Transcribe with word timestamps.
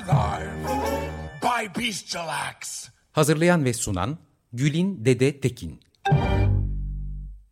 By. 0.00 0.42
Hazırlayan 3.12 3.64
ve 3.64 3.72
sunan 3.72 4.18
Gülin 4.52 5.04
Dede 5.04 5.40
Tekin. 5.40 5.80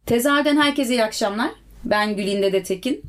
Tezahürden 0.07 0.57
herkese 0.57 0.95
iyi 0.95 1.05
akşamlar. 1.05 1.51
Ben 1.85 2.17
Gülin 2.17 2.43
Dede 2.43 2.63
Tekin. 2.63 3.03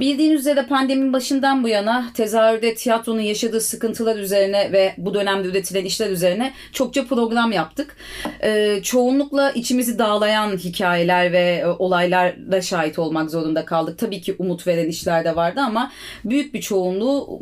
Bildiğiniz 0.00 0.40
üzere 0.40 0.62
pandeminin 0.62 1.12
başından 1.12 1.64
bu 1.64 1.68
yana 1.68 2.06
tezahürde 2.14 2.74
tiyatronun 2.74 3.20
yaşadığı 3.20 3.60
sıkıntılar 3.60 4.16
üzerine 4.16 4.72
ve 4.72 4.94
bu 4.98 5.14
dönemde 5.14 5.48
üretilen 5.48 5.84
işler 5.84 6.10
üzerine 6.10 6.52
çokça 6.72 7.04
program 7.04 7.52
yaptık. 7.52 7.96
Ee, 8.42 8.80
çoğunlukla 8.82 9.50
içimizi 9.50 9.98
dağlayan 9.98 10.56
hikayeler 10.56 11.32
ve 11.32 11.38
e, 11.38 11.66
olaylara 11.66 12.62
şahit 12.62 12.98
olmak 12.98 13.30
zorunda 13.30 13.64
kaldık. 13.64 13.98
Tabii 13.98 14.20
ki 14.20 14.36
umut 14.38 14.66
veren 14.66 14.88
işler 14.88 15.24
de 15.24 15.36
vardı 15.36 15.60
ama 15.60 15.92
büyük 16.24 16.54
bir 16.54 16.60
çoğunluğu 16.60 17.40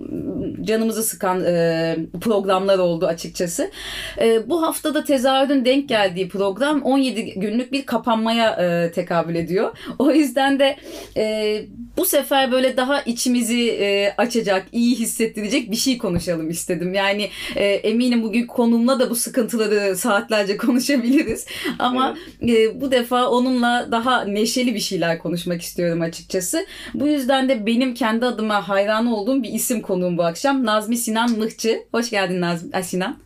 canımızı 0.63 1.03
sıkan 1.03 1.45
e, 1.45 1.97
programlar 2.21 2.79
oldu 2.79 3.07
açıkçası. 3.07 3.71
E, 4.21 4.49
bu 4.49 4.63
haftada 4.63 5.05
tezahürün 5.05 5.65
denk 5.65 5.89
geldiği 5.89 6.29
program 6.29 6.83
17 6.83 7.25
günlük 7.37 7.73
bir 7.73 7.87
kapanmaya 7.87 8.51
e, 8.51 8.93
tekabül 8.93 9.35
ediyor. 9.35 9.79
O 9.99 10.11
yüzden 10.11 10.59
de 10.59 10.77
e, 11.17 11.65
bu 11.97 12.05
sefer 12.05 12.44
böyle 12.53 12.77
daha 12.77 13.03
içimizi 13.03 13.69
e, 13.71 14.15
açacak, 14.19 14.67
iyi 14.73 14.97
hissettirecek 14.97 15.71
bir 15.71 15.77
şey 15.77 15.99
konuşalım 15.99 16.51
istedim. 16.51 16.95
Yani 16.95 17.31
e, 17.57 17.65
eminim 17.65 18.23
bugün 18.23 18.47
konumla 18.47 19.01
da 19.01 19.11
bu 19.11 19.15
sıkıntıları 19.15 19.97
saatlerce 19.97 20.57
konuşabiliriz. 20.67 21.47
Ama 21.79 22.17
e, 22.43 22.81
bu 22.81 22.91
defa 22.91 23.29
onunla 23.29 23.89
daha 23.91 24.25
neşeli 24.25 24.75
bir 24.75 24.81
şeyler 24.81 25.19
konuşmak 25.19 25.63
istiyorum 25.63 26.01
açıkçası. 26.01 26.67
Bu 26.95 27.07
yüzden 27.07 27.49
de 27.49 27.67
benim 27.67 27.95
kendi 27.95 28.27
adıma 28.27 28.69
hayran 28.69 29.07
olduğum 29.07 29.43
bir 29.43 29.53
isim 29.53 29.81
konuğum 29.83 30.19
bu 30.19 30.23
akşam. 30.25 30.65
Nazmi 30.65 30.97
Sinan 30.97 31.39
Mıhçı. 31.39 31.83
Hoş 31.93 32.11
geldin 32.11 32.41
Nazmi 32.41 32.71
Ay, 32.73 32.83
Sinan. 32.83 33.17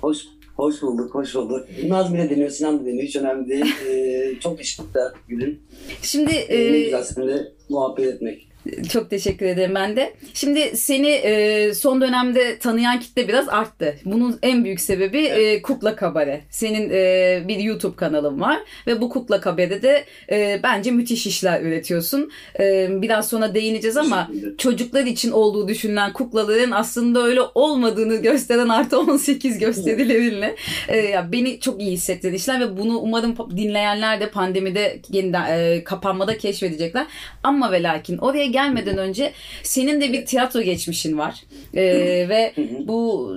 Hoş 0.00 0.18
hoş 0.56 0.82
bulduk, 0.82 1.14
hoş 1.14 1.34
bulduk. 1.34 1.66
Nazmi 1.88 2.18
de 2.18 2.30
deniyor, 2.30 2.50
Sinan 2.50 2.80
da 2.80 2.86
deniyor. 2.86 3.02
Hiç 3.02 3.16
önemli 3.16 3.48
değil. 3.48 3.74
Ee, 3.88 4.34
çok 4.40 4.58
teşekkürler 4.58 5.12
Gül'ün. 5.28 5.60
Şimdi 6.02 6.32
Ee, 6.32 6.72
ne 6.72 6.76
e, 6.76 6.84
güzel 6.84 7.02
seninle 7.02 7.52
muhabbet 7.68 8.06
etmek. 8.06 8.49
Çok 8.88 9.10
teşekkür 9.10 9.46
ederim 9.46 9.74
ben 9.74 9.96
de. 9.96 10.14
Şimdi 10.34 10.76
seni 10.76 11.08
e, 11.08 11.74
son 11.74 12.00
dönemde 12.00 12.58
tanıyan 12.58 13.00
kitle 13.00 13.28
biraz 13.28 13.48
arttı. 13.48 13.96
Bunun 14.04 14.38
en 14.42 14.64
büyük 14.64 14.80
sebebi 14.80 15.18
e, 15.18 15.62
Kukla 15.62 15.96
Kabare. 15.96 16.40
Senin 16.50 16.90
e, 16.90 17.42
bir 17.48 17.58
YouTube 17.58 17.96
kanalın 17.96 18.40
var 18.40 18.58
ve 18.86 19.00
bu 19.00 19.08
Kukla 19.08 19.40
Kabare'de 19.40 20.04
e, 20.30 20.60
bence 20.62 20.90
müthiş 20.90 21.26
işler 21.26 21.62
üretiyorsun. 21.62 22.30
E, 22.60 22.88
biraz 23.02 23.28
sonra 23.28 23.54
değineceğiz 23.54 23.96
ama 23.96 24.30
çocuklar 24.58 25.04
için 25.04 25.30
olduğu 25.30 25.68
düşünülen 25.68 26.12
kuklaların 26.12 26.70
aslında 26.70 27.22
öyle 27.22 27.40
olmadığını 27.54 28.16
gösteren 28.16 28.68
artı 28.68 29.00
18 29.00 29.58
gösterilerinle 29.58 30.56
e, 30.88 30.96
ya 30.96 31.32
beni 31.32 31.60
çok 31.60 31.80
iyi 31.80 31.92
hissettiren 31.92 32.34
işler 32.34 32.60
ve 32.60 32.78
bunu 32.78 32.98
umarım 32.98 33.36
dinleyenler 33.56 34.20
de 34.20 34.30
pandemide 34.30 35.00
yeniden 35.08 35.58
e, 35.58 35.84
kapanmada 35.84 36.38
keşfedecekler. 36.38 37.06
Ama 37.42 37.72
ve 37.72 37.82
lakin 37.82 38.18
oraya 38.18 38.49
gelmeden 38.52 38.98
önce 38.98 39.32
senin 39.62 40.00
de 40.00 40.12
bir 40.12 40.26
tiyatro 40.26 40.60
geçmişin 40.62 41.18
var. 41.18 41.44
E, 41.74 41.82
ve 42.28 42.52
bu 42.86 43.32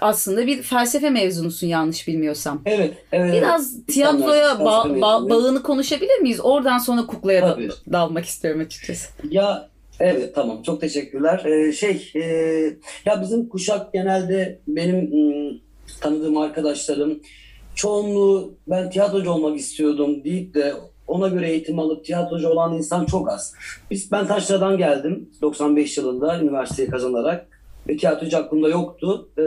aslında 0.00 0.46
bir 0.46 0.62
felsefe 0.62 1.10
mezunusun 1.10 1.66
yanlış 1.66 2.08
bilmiyorsam. 2.08 2.62
Evet, 2.66 2.94
evet. 3.12 3.34
Biraz 3.34 3.84
tiyatroya 3.86 4.48
ba- 4.50 4.98
ba- 5.00 5.30
bağını 5.30 5.62
konuşabilir 5.62 6.18
miyiz? 6.18 6.40
Oradan 6.42 6.78
sonra 6.78 7.06
kuklaya 7.06 7.42
da- 7.42 7.58
dalmak 7.92 8.24
istiyorum 8.24 8.60
açıkçası. 8.60 9.08
Ya 9.30 9.68
evet 10.00 10.34
tamam 10.34 10.62
çok 10.62 10.80
teşekkürler. 10.80 11.44
Ee, 11.44 11.72
şey 11.72 12.12
e, 12.14 12.20
ya 13.04 13.22
bizim 13.22 13.48
kuşak 13.48 13.92
genelde 13.92 14.58
benim 14.68 14.96
ım, 15.12 15.60
tanıdığım 16.00 16.36
arkadaşlarım 16.36 17.20
çoğunluğu 17.74 18.54
ben 18.68 18.90
tiyatrocu 18.90 19.30
olmak 19.30 19.56
istiyordum 19.58 20.24
deyip 20.24 20.54
de 20.54 20.74
ona 21.06 21.28
göre 21.28 21.50
eğitim 21.50 21.78
alıp 21.78 22.04
tiyatrocu 22.04 22.48
olan 22.48 22.74
insan 22.74 23.04
çok 23.04 23.30
az. 23.30 23.54
Biz 23.90 24.12
ben 24.12 24.26
Taşra'dan 24.26 24.78
geldim 24.78 25.30
95 25.42 25.98
yılında 25.98 26.40
üniversiteyi 26.40 26.88
kazanarak 26.88 27.46
ve 27.88 27.96
tiyatrocu 27.96 28.38
aklımda 28.38 28.68
yoktu. 28.68 29.28
Ee, 29.38 29.42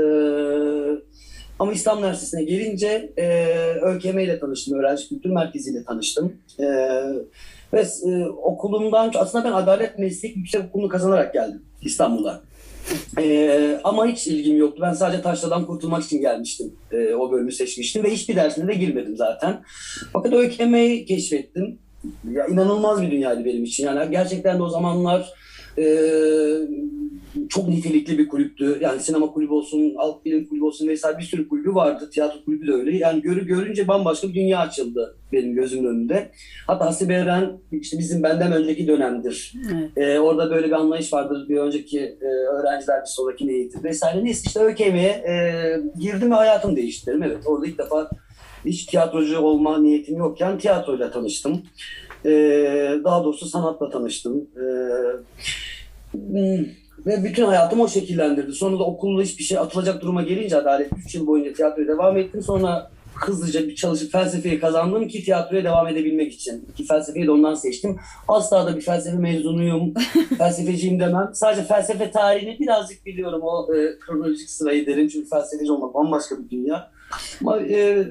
ama 1.60 1.74
İstanbul 1.74 2.02
Üniversitesi'ne 2.02 2.44
gelince 2.44 3.14
e, 3.18 3.54
ÖKM 3.82 4.20
ile 4.20 4.40
tanıştım, 4.40 4.80
Öğrenci 4.80 5.10
Kültür 5.10 5.30
Merkezi 5.30 5.72
ile 5.72 5.84
tanıştım. 5.84 6.34
E, 6.60 6.66
ve 7.74 7.88
e, 8.06 8.26
okulumdan 8.26 9.12
aslında 9.16 9.46
ben 9.46 9.52
Adalet 9.52 10.00
Meslek 10.00 10.38
Yüksek 10.38 10.66
Okulu'nu 10.66 10.90
kazanarak 10.90 11.34
geldim 11.34 11.62
İstanbul'a. 11.82 12.42
E, 13.18 13.80
ama 13.84 14.06
hiç 14.06 14.28
ilgim 14.28 14.58
yoktu. 14.58 14.82
Ben 14.82 14.94
sadece 14.94 15.22
taşladan 15.22 15.66
kurtulmak 15.66 16.04
için 16.04 16.22
gelmiştim. 16.22 16.74
E, 16.92 17.16
o 17.16 17.32
bölümü 17.32 17.52
seçmiştim 17.52 18.04
ve 18.04 18.10
hiçbir 18.10 18.36
dersine 18.36 18.68
de 18.68 18.74
girmedim 18.74 19.18
zaten. 19.18 19.62
Fakat 20.14 20.34
ÖKM'yi 20.34 21.06
keşfettim. 21.06 21.78
Ya, 22.32 22.48
inanılmaz 22.48 23.02
bir 23.02 23.12
dünyaydı 23.12 23.46
benim 23.46 23.64
için. 23.64 23.86
Yani 23.86 24.12
gerçekten 24.12 24.58
de 24.58 24.64
o 24.64 24.70
zamanlar 24.70 25.34
e, 25.78 25.84
çok 27.50 27.68
nitelikli 27.68 28.18
bir 28.18 28.28
kulüptü. 28.28 28.78
Yani 28.82 29.00
sinema 29.00 29.32
kulübü 29.32 29.54
olsun, 29.54 29.96
alt 29.98 30.26
bilim 30.26 30.50
kulübü 30.50 30.64
olsun 30.64 30.88
vesaire 30.88 31.18
bir 31.18 31.24
sürü 31.24 31.50
kulübü 31.50 31.76
vardı. 31.76 32.10
Tiyatro 32.14 32.46
kulübü 32.46 32.68
de 32.68 32.72
öyle. 32.72 32.98
Yani 32.98 33.22
görü 33.22 33.46
görünce 33.48 33.88
bambaşka 33.88 34.28
bir 34.28 34.34
dünya 34.34 34.60
açıldı 34.60 35.18
benim 35.32 35.56
gözümün 35.56 35.90
önünde. 35.90 36.32
Hatta 36.68 36.86
Hasibe 36.86 37.14
Eren 37.14 37.58
işte 37.72 38.00
bizim 38.00 38.24
benden 38.24 38.52
önceki 38.52 38.88
dönemdir. 38.88 39.54
Evet. 39.74 39.90
Ee, 39.98 40.20
orada 40.20 40.52
böyle 40.52 40.68
bir 40.68 40.72
anlayış 40.72 41.14
vardır. 41.14 41.50
Bir 41.50 41.58
önceki 41.58 42.00
e, 42.00 42.26
öğrenciler 42.26 43.02
bir 43.02 43.08
sonraki 43.08 43.50
eğitim 43.50 43.84
vesaire. 43.84 44.24
Neyse 44.24 44.42
işte 44.46 44.60
ÖKM'ye 44.60 45.10
e, 45.10 45.34
girdim 46.00 46.32
ve 46.32 46.36
hayatımı 46.36 46.76
değiştirdim. 46.76 47.24
Evet 47.24 47.38
orada 47.46 47.66
ilk 47.66 47.78
defa 47.78 48.10
hiç 48.66 48.86
tiyatrocu 48.86 49.40
olma 49.40 49.82
niyetim 49.82 50.18
yokken 50.18 50.58
tiyatroyla 50.58 51.12
tanıştım. 51.12 51.62
Ee, 52.26 53.00
daha 53.04 53.24
doğrusu 53.24 53.46
sanatla 53.46 53.90
tanıştım. 53.90 54.48
Ee, 54.56 54.62
hmm, 56.14 56.66
ve 57.06 57.24
bütün 57.24 57.46
hayatımı 57.46 57.84
o 57.84 57.88
şekillendirdi. 57.88 58.54
Sonra 58.54 58.80
da 58.80 58.84
okulda 58.84 59.22
hiçbir 59.22 59.44
şey 59.44 59.58
atılacak 59.58 60.02
duruma 60.02 60.24
gelince 60.24 60.58
Adalet 60.58 60.92
3 61.06 61.16
yıl 61.16 61.28
boyunca 61.28 61.54
tiyatroya 61.54 61.88
devam 61.88 62.18
ettim. 62.18 62.42
Sonra 62.42 62.92
hızlıca 63.16 63.68
bir 63.68 63.76
çalışıp 63.76 64.12
felsefeyi 64.12 64.60
kazandım 64.60 65.08
ki 65.08 65.24
tiyatroya 65.24 65.64
devam 65.64 65.88
edebilmek 65.88 66.34
için. 66.34 66.68
Ki 66.76 66.86
felsefeyi 66.86 67.28
de 67.28 67.32
ondan 67.32 67.56
seçtim. 67.56 68.00
Asla 68.28 68.66
da 68.66 68.76
bir 68.76 68.82
felsefe 68.82 69.18
mezunuyum, 69.18 69.94
felsefeciyim 70.38 71.00
demem. 71.00 71.30
Sadece 71.34 71.64
felsefe 71.64 72.12
tarihini 72.12 72.60
birazcık 72.60 73.06
biliyorum. 73.06 73.42
O 73.44 73.76
e, 73.76 74.00
kronolojik 74.00 74.50
sırayı 74.50 74.86
derim. 74.86 75.08
Çünkü 75.08 75.30
felsefeci 75.30 75.72
olmak 75.72 75.94
bambaşka 75.94 76.36
bir 76.44 76.50
dünya. 76.50 76.92
Ama 77.42 77.60
e, 77.60 78.08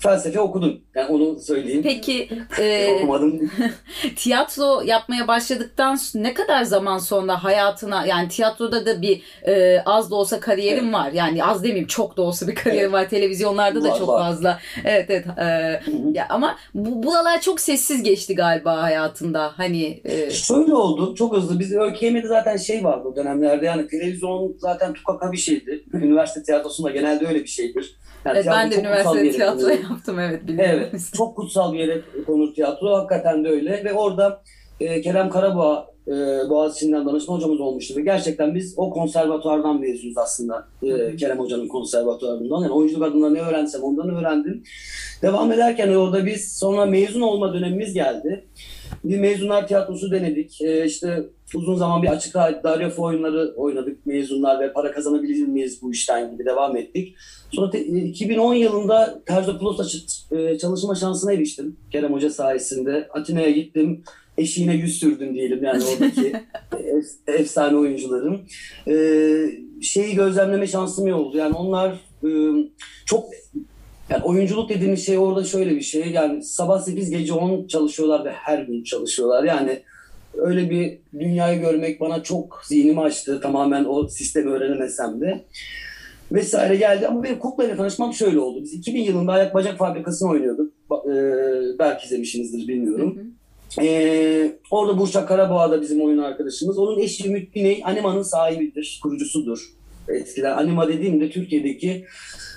felsefe 0.00 0.40
okudum. 0.40 0.80
Yani 0.94 1.08
onu 1.08 1.40
söyleyeyim. 1.40 1.82
Peki 1.82 2.28
e, 2.58 2.94
Okumadım. 2.94 3.50
tiyatro 4.16 4.82
yapmaya 4.84 5.28
başladıktan 5.28 5.98
ne 6.14 6.34
kadar 6.34 6.62
zaman 6.62 6.98
sonra 6.98 7.44
hayatına 7.44 8.06
yani 8.06 8.28
tiyatroda 8.28 8.86
da 8.86 9.02
bir 9.02 9.22
e, 9.46 9.82
az 9.86 10.10
da 10.10 10.14
olsa 10.14 10.40
kariyerim 10.40 10.92
var. 10.92 11.12
Yani 11.12 11.44
az 11.44 11.62
demeyeyim 11.64 11.86
çok 11.86 12.16
da 12.16 12.22
olsa 12.22 12.48
bir 12.48 12.54
kariyerim 12.54 12.94
Evet. 12.94 13.04
var. 13.04 13.08
Televizyonlarda 13.08 13.84
da 13.84 13.88
Var, 13.88 13.98
çok 13.98 14.08
var. 14.08 14.18
fazla. 14.20 14.58
Evet 14.84 15.10
evet. 15.10 15.26
e, 15.38 15.80
ya 16.12 16.26
ama 16.28 16.56
bu 16.74 17.02
buralar 17.02 17.40
çok 17.40 17.60
sessiz 17.60 18.02
geçti 18.02 18.34
galiba 18.34 18.82
hayatında. 18.82 19.52
Hani 19.56 20.00
e, 20.04 20.30
Şöyle 20.30 20.74
oldu, 20.74 21.14
çok 21.14 21.36
hızlı. 21.36 21.58
Biz 21.60 21.72
ÖKM'de 21.72 22.26
zaten 22.28 22.56
şey 22.56 22.84
vardı 22.84 23.08
o 23.08 23.16
dönemlerde. 23.16 23.66
Yani 23.66 23.88
televizyon 23.88 24.56
zaten 24.58 24.92
tukaka 24.92 25.32
bir 25.32 25.36
şeydi. 25.36 25.84
Üniversite 25.92 26.42
tiyatrosunda 26.42 26.90
genelde 26.90 27.26
öyle 27.26 27.42
bir 27.42 27.48
şeydir. 27.48 27.96
Yani 28.24 28.36
evet, 28.36 28.46
ben 28.50 28.70
de 28.70 28.76
üniversite 28.76 29.18
yere 29.18 29.30
tiyatro 29.30 29.66
konur. 29.66 29.78
Yaptım 29.90 30.18
evet 30.18 30.48
biliyorum. 30.48 30.80
Evet, 30.92 31.10
çok 31.16 31.36
kutsal 31.36 31.72
bir 31.72 31.78
yere 31.78 32.00
konur 32.26 32.54
tiyatro. 32.54 32.94
Hakikaten 32.94 33.44
de 33.44 33.48
öyle. 33.48 33.84
Ve 33.84 33.92
orada 33.92 34.42
e, 34.80 35.00
Kerem 35.00 35.30
Karaboğa 35.30 35.86
e, 36.08 36.12
Boğaziçi'nden 36.50 37.06
danışma 37.06 37.34
hocamız 37.34 37.60
olmuştu. 37.60 37.96
Ve 37.96 38.00
gerçekten 38.00 38.54
biz 38.54 38.74
o 38.76 38.90
konservatuardan 38.90 39.80
mezunuz 39.80 40.18
aslında. 40.18 40.68
E, 40.82 41.16
Kerem 41.16 41.38
Hoca'nın 41.38 41.68
konservatuarından. 41.68 42.62
Yani 42.62 42.72
oyunculuk 42.72 43.02
adına 43.02 43.30
ne 43.30 43.40
öğrensem 43.40 43.82
ondan 43.82 44.10
öğrendim. 44.10 44.62
Devam 45.22 45.52
ederken 45.52 45.94
orada 45.94 46.26
biz 46.26 46.58
sonra 46.58 46.86
mezun 46.86 47.20
olma 47.20 47.54
dönemimiz 47.54 47.94
geldi. 47.94 48.44
Bir 49.04 49.18
mezunlar 49.18 49.68
tiyatrosu 49.68 50.10
denedik. 50.10 50.60
E, 50.62 50.84
işte 50.84 51.24
uzun 51.54 51.74
zaman 51.74 52.02
bir 52.02 52.08
açık 52.08 52.34
Daryof 52.34 52.98
oyunları 52.98 53.54
oynadık 53.56 54.06
mezunlar 54.06 54.60
ve 54.60 54.72
para 54.72 54.92
kazanabilir 54.92 55.46
miyiz 55.46 55.82
bu 55.82 55.92
işten 55.92 56.32
gibi 56.32 56.44
devam 56.44 56.76
ettik. 56.76 57.14
Sonra 57.52 57.70
te- 57.70 57.84
2010 57.86 58.54
yılında 58.54 59.22
Terzoplos'ta 59.26 59.82
ç- 59.82 60.52
e, 60.54 60.58
çalışma 60.58 60.94
şansına 60.94 61.32
eriştim 61.32 61.76
Kerem 61.92 62.12
Hoca 62.12 62.30
sayesinde. 62.30 63.08
Atina'ya 63.14 63.50
gittim. 63.50 64.02
Eşiğine 64.38 64.74
yüz 64.74 64.98
sürdüm 64.98 65.34
diyelim 65.34 65.64
yani 65.64 65.84
oradaki 65.84 66.32
ef- 66.72 67.32
efsane 67.38 67.76
oyuncuların. 67.76 68.40
Ee, 68.88 69.50
şeyi 69.82 70.14
gözlemleme 70.14 70.66
şansım 70.66 71.12
oldu. 71.12 71.36
Yani 71.36 71.54
onlar 71.54 71.92
e, 72.24 72.30
çok 73.06 73.24
yani 74.10 74.22
oyunculuk 74.24 74.68
dediğimiz 74.68 75.06
şey 75.06 75.18
orada 75.18 75.44
şöyle 75.44 75.70
bir 75.76 75.80
şey. 75.80 76.10
Yani 76.10 76.42
sabah 76.42 76.80
8 76.80 77.10
gece 77.10 77.32
10 77.32 77.66
çalışıyorlar 77.66 78.24
ve 78.24 78.30
her 78.32 78.58
gün 78.58 78.82
çalışıyorlar. 78.82 79.44
Yani 79.44 79.82
öyle 80.34 80.70
bir 80.70 80.98
dünyayı 81.20 81.60
görmek 81.60 82.00
bana 82.00 82.22
çok 82.22 82.60
zihnimi 82.64 83.00
açtı. 83.00 83.40
Tamamen 83.40 83.84
o 83.84 84.08
sistemi 84.08 84.50
öğrenemesem 84.50 85.20
de. 85.20 85.44
Vesaire 86.32 86.76
geldi 86.76 87.08
ama 87.08 87.22
benim 87.22 87.38
Kukla 87.38 87.64
ile 87.64 87.76
tanışmam 87.76 88.12
şöyle 88.14 88.38
oldu. 88.38 88.62
Biz 88.62 88.74
2000 88.74 89.02
yılında 89.02 89.32
ayak 89.32 89.54
bacak 89.54 89.78
fabrikasını 89.78 90.30
oynuyorduk. 90.30 90.72
Ba- 90.90 91.08
E, 91.12 91.78
belki 91.78 92.06
izlemişsinizdir 92.06 92.68
bilmiyorum. 92.68 93.18
Ee, 93.82 94.52
orada 94.70 94.98
Burçak 94.98 95.28
Karaboğa 95.28 95.70
da 95.70 95.80
bizim 95.80 96.00
oyun 96.00 96.18
arkadaşımız. 96.18 96.78
Onun 96.78 96.98
eşi 96.98 97.28
Ümit 97.28 97.54
Güney 97.54 97.80
Anima'nın 97.84 98.22
sahibidir, 98.22 99.00
kurucusudur. 99.02 99.72
Eskiden 100.08 100.56
Anima 100.56 100.88
dediğimde 100.88 101.30
Türkiye'deki 101.30 102.06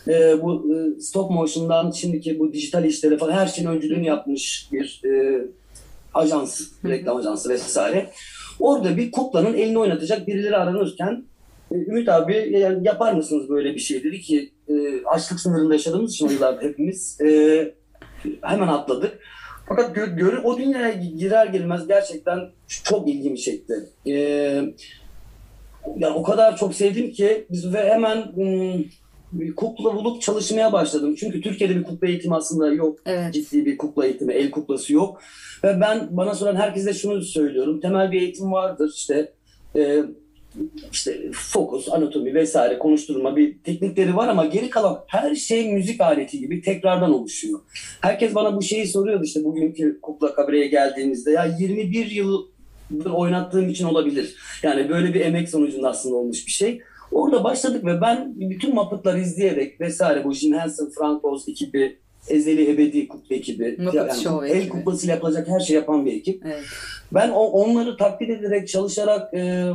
e, 0.08 0.42
bu 0.42 0.76
e, 0.76 1.02
stop 1.02 1.32
motion'dan 1.32 1.92
şimdiki 1.92 2.40
bu 2.40 2.54
dijital 2.54 2.86
işlere 2.86 3.18
falan 3.18 3.34
her 3.34 3.48
şeyin 3.48 3.70
öncülüğünü 3.70 4.06
yapmış 4.06 4.70
bir 4.72 5.02
e, 5.06 5.42
ajans, 6.14 6.62
reklam 6.86 7.18
ajansı 7.18 7.50
vesaire. 7.50 8.10
Orada 8.60 8.98
bir 8.98 9.12
kuklanın 9.12 9.54
elini 9.54 9.80
oynatacak 9.80 10.28
birileri 10.28 10.58
aranırken 10.58 11.24
e, 11.72 11.76
Ümit 11.76 12.10
abi 12.10 12.50
yani 12.60 12.88
yapar 12.88 13.14
mısınız 13.14 13.50
böyle 13.50 13.76
bir 13.76 13.80
şey 13.80 14.04
dedi 14.04 14.22
ki 14.22 14.52
e, 14.70 15.04
açlık 15.06 15.40
sınırında 15.40 15.74
yaşadığımız 15.74 16.14
için 16.14 16.30
yıllarda 16.30 16.62
hepimiz 16.62 17.22
e, 17.22 17.74
hemen 18.42 18.68
atladık. 18.68 19.20
Fakat 19.68 19.98
gö- 19.98 20.16
görü 20.16 20.40
o 20.40 20.58
dünyaya 20.58 20.92
girer 20.92 21.48
girmez 21.48 21.88
gerçekten 21.88 22.40
çok 22.84 23.08
ilgimi 23.10 23.40
çekti. 23.40 23.74
Ee, 24.08 24.64
yani 25.98 26.14
o 26.14 26.24
kadar 26.24 26.58
çok 26.58 26.76
sevdim 26.76 27.12
ki 27.12 27.46
biz 27.52 27.74
ve 27.74 27.90
hemen 27.90 28.18
ım, 28.18 28.86
bir 29.32 29.56
kukla 29.56 29.96
bulup 29.96 30.22
çalışmaya 30.22 30.74
başladım. 30.74 31.16
Çünkü 31.20 31.42
Türkiye'de 31.42 31.76
bir 31.76 31.84
kukla 31.84 32.08
eğitimi 32.08 32.36
aslında 32.36 32.74
yok. 32.74 33.00
Evet. 33.06 33.34
Ciddi 33.34 33.66
bir 33.66 33.78
kukla 33.78 34.06
eğitimi, 34.06 34.34
el 34.34 34.52
kuklası 34.52 34.94
yok. 34.94 35.22
Ve 35.64 35.82
ben 35.82 36.08
bana 36.12 36.36
soran 36.36 36.56
herkese 36.56 36.94
şunu 36.94 37.22
söylüyorum. 37.22 37.80
Temel 37.80 38.12
bir 38.12 38.22
eğitim 38.22 38.52
vardır 38.52 38.94
işte. 38.96 39.32
e, 39.76 40.04
işte 40.92 41.32
fokus, 41.34 41.90
anatomi 41.90 42.34
vesaire 42.34 42.80
konuşturma 42.80 43.36
bir 43.36 43.58
teknikleri 43.64 44.16
var 44.16 44.28
ama 44.28 44.46
geri 44.46 44.70
kalan 44.70 45.00
her 45.08 45.36
şey 45.36 45.74
müzik 45.74 46.02
aleti 46.02 46.40
gibi 46.40 46.62
tekrardan 46.62 47.14
oluşuyor. 47.14 47.60
Herkes 48.02 48.36
bana 48.36 48.58
bu 48.58 48.62
şeyi 48.62 48.88
soruyordu 48.88 49.24
işte 49.24 49.44
bugünkü 49.44 50.02
Kukla 50.02 50.36
Kabare'ye 50.36 50.68
geldiğimizde. 50.68 51.32
Ya 51.32 51.56
21 51.60 52.12
yıldır 52.12 52.51
oynattığım 53.14 53.70
için 53.70 53.86
olabilir. 53.86 54.36
Yani 54.64 54.90
böyle 54.90 55.14
bir 55.14 55.22
emek 55.22 55.50
sonucunda 55.50 55.90
aslında 55.90 56.16
olmuş 56.16 56.48
bir 56.48 56.52
şey. 56.52 56.82
Orada 57.12 57.44
başladık 57.44 57.86
ve 57.86 58.02
ben 58.02 58.34
bütün 58.36 58.76
Muppet'ları 58.76 59.20
izleyerek 59.20 59.82
vesaire 59.82 60.24
bu 60.24 60.34
Jim 60.34 60.54
Henson, 60.54 60.92
Frank 60.98 61.26
Oz 61.26 61.50
ekibi, 61.50 61.98
Ezeli 62.28 62.72
Ebedi 62.72 63.08
ekibi. 63.30 63.78
Muppet 63.80 64.16
Show 64.16 64.50
el 64.50 64.56
ekibi. 64.56 64.70
kuklasıyla 64.70 65.16
yapılacak 65.16 65.48
her 65.48 65.60
şey 65.60 65.76
yapan 65.76 66.06
bir 66.06 66.14
ekip. 66.14 66.46
Evet. 66.46 66.64
Ben 67.14 67.30
o, 67.30 67.40
onları 67.40 67.98
taklit 67.98 68.30
ederek 68.30 68.68
çalışarak 68.68 69.34
e, 69.34 69.66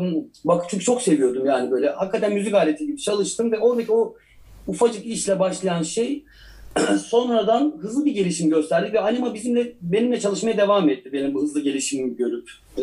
bak 0.45 0.65
çünkü 0.69 0.85
çok 0.85 1.03
seviyordum 1.03 1.47
yani 1.47 1.71
böyle 1.71 1.91
hakikaten 1.91 2.33
müzik 2.33 2.55
aleti 2.55 2.87
gibi 2.87 2.99
çalıştım 2.99 3.53
ve 3.53 3.59
oradaki 3.59 3.93
o 3.93 4.15
ufacık 4.67 5.07
işle 5.07 5.39
başlayan 5.39 5.83
şey 5.83 6.25
sonradan 7.07 7.75
hızlı 7.81 8.05
bir 8.05 8.13
gelişim 8.13 8.51
gösterdi 8.51 8.93
ve 8.93 9.01
Anima 9.01 9.35
bizimle 9.35 9.73
benimle 9.81 10.21
çalışmaya 10.21 10.57
devam 10.57 10.89
etti 10.89 11.13
benim 11.13 11.35
bu 11.35 11.43
hızlı 11.43 11.61
gelişimimi 11.61 12.17
görüp. 12.17 12.51
E, 12.79 12.83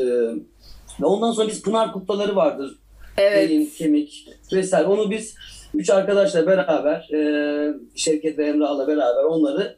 ve 1.01 1.06
ondan 1.06 1.31
sonra 1.31 1.48
biz 1.48 1.62
Pınar 1.62 1.94
kuklaları 1.94 2.36
vardır. 2.36 2.80
Evet. 3.18 3.50
Beyin, 3.50 3.69
kemik 3.78 4.28
vesaire. 4.54 4.88
Onu 4.88 5.12
biz 5.12 5.36
üç 5.74 5.90
arkadaşla 5.90 6.48
beraber 6.48 7.10
e, 7.13 7.74
Şevket 7.95 8.38
ve 8.38 8.45
Emrah'la 8.45 8.88
beraber 8.88 9.24
onları 9.24 9.78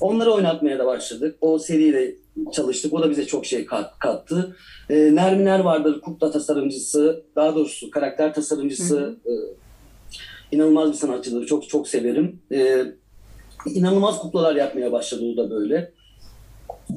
onları 0.00 0.32
oynatmaya 0.32 0.78
da 0.78 0.86
başladık. 0.86 1.36
O 1.40 1.58
seriyle 1.58 2.14
çalıştık. 2.52 2.92
O 2.92 3.02
da 3.02 3.10
bize 3.10 3.26
çok 3.26 3.46
şey 3.46 3.66
kat- 3.66 3.98
kattı. 3.98 4.56
E, 4.90 5.14
Nerminer 5.14 5.60
vardır 5.60 6.00
kukla 6.00 6.30
tasarımcısı. 6.30 7.22
Daha 7.36 7.54
doğrusu 7.54 7.90
karakter 7.90 8.34
tasarımcısı. 8.34 9.16
E, 9.26 9.32
inanılmaz 10.56 10.88
bir 10.92 10.96
sanatçıdır. 10.96 11.46
Çok 11.46 11.68
çok 11.68 11.88
severim. 11.88 12.40
E, 12.52 12.82
inanılmaz 13.74 14.18
kuklalar 14.18 14.56
yapmaya 14.56 14.92
başladı 14.92 15.24
o 15.34 15.36
da 15.36 15.50
böyle. 15.50 15.92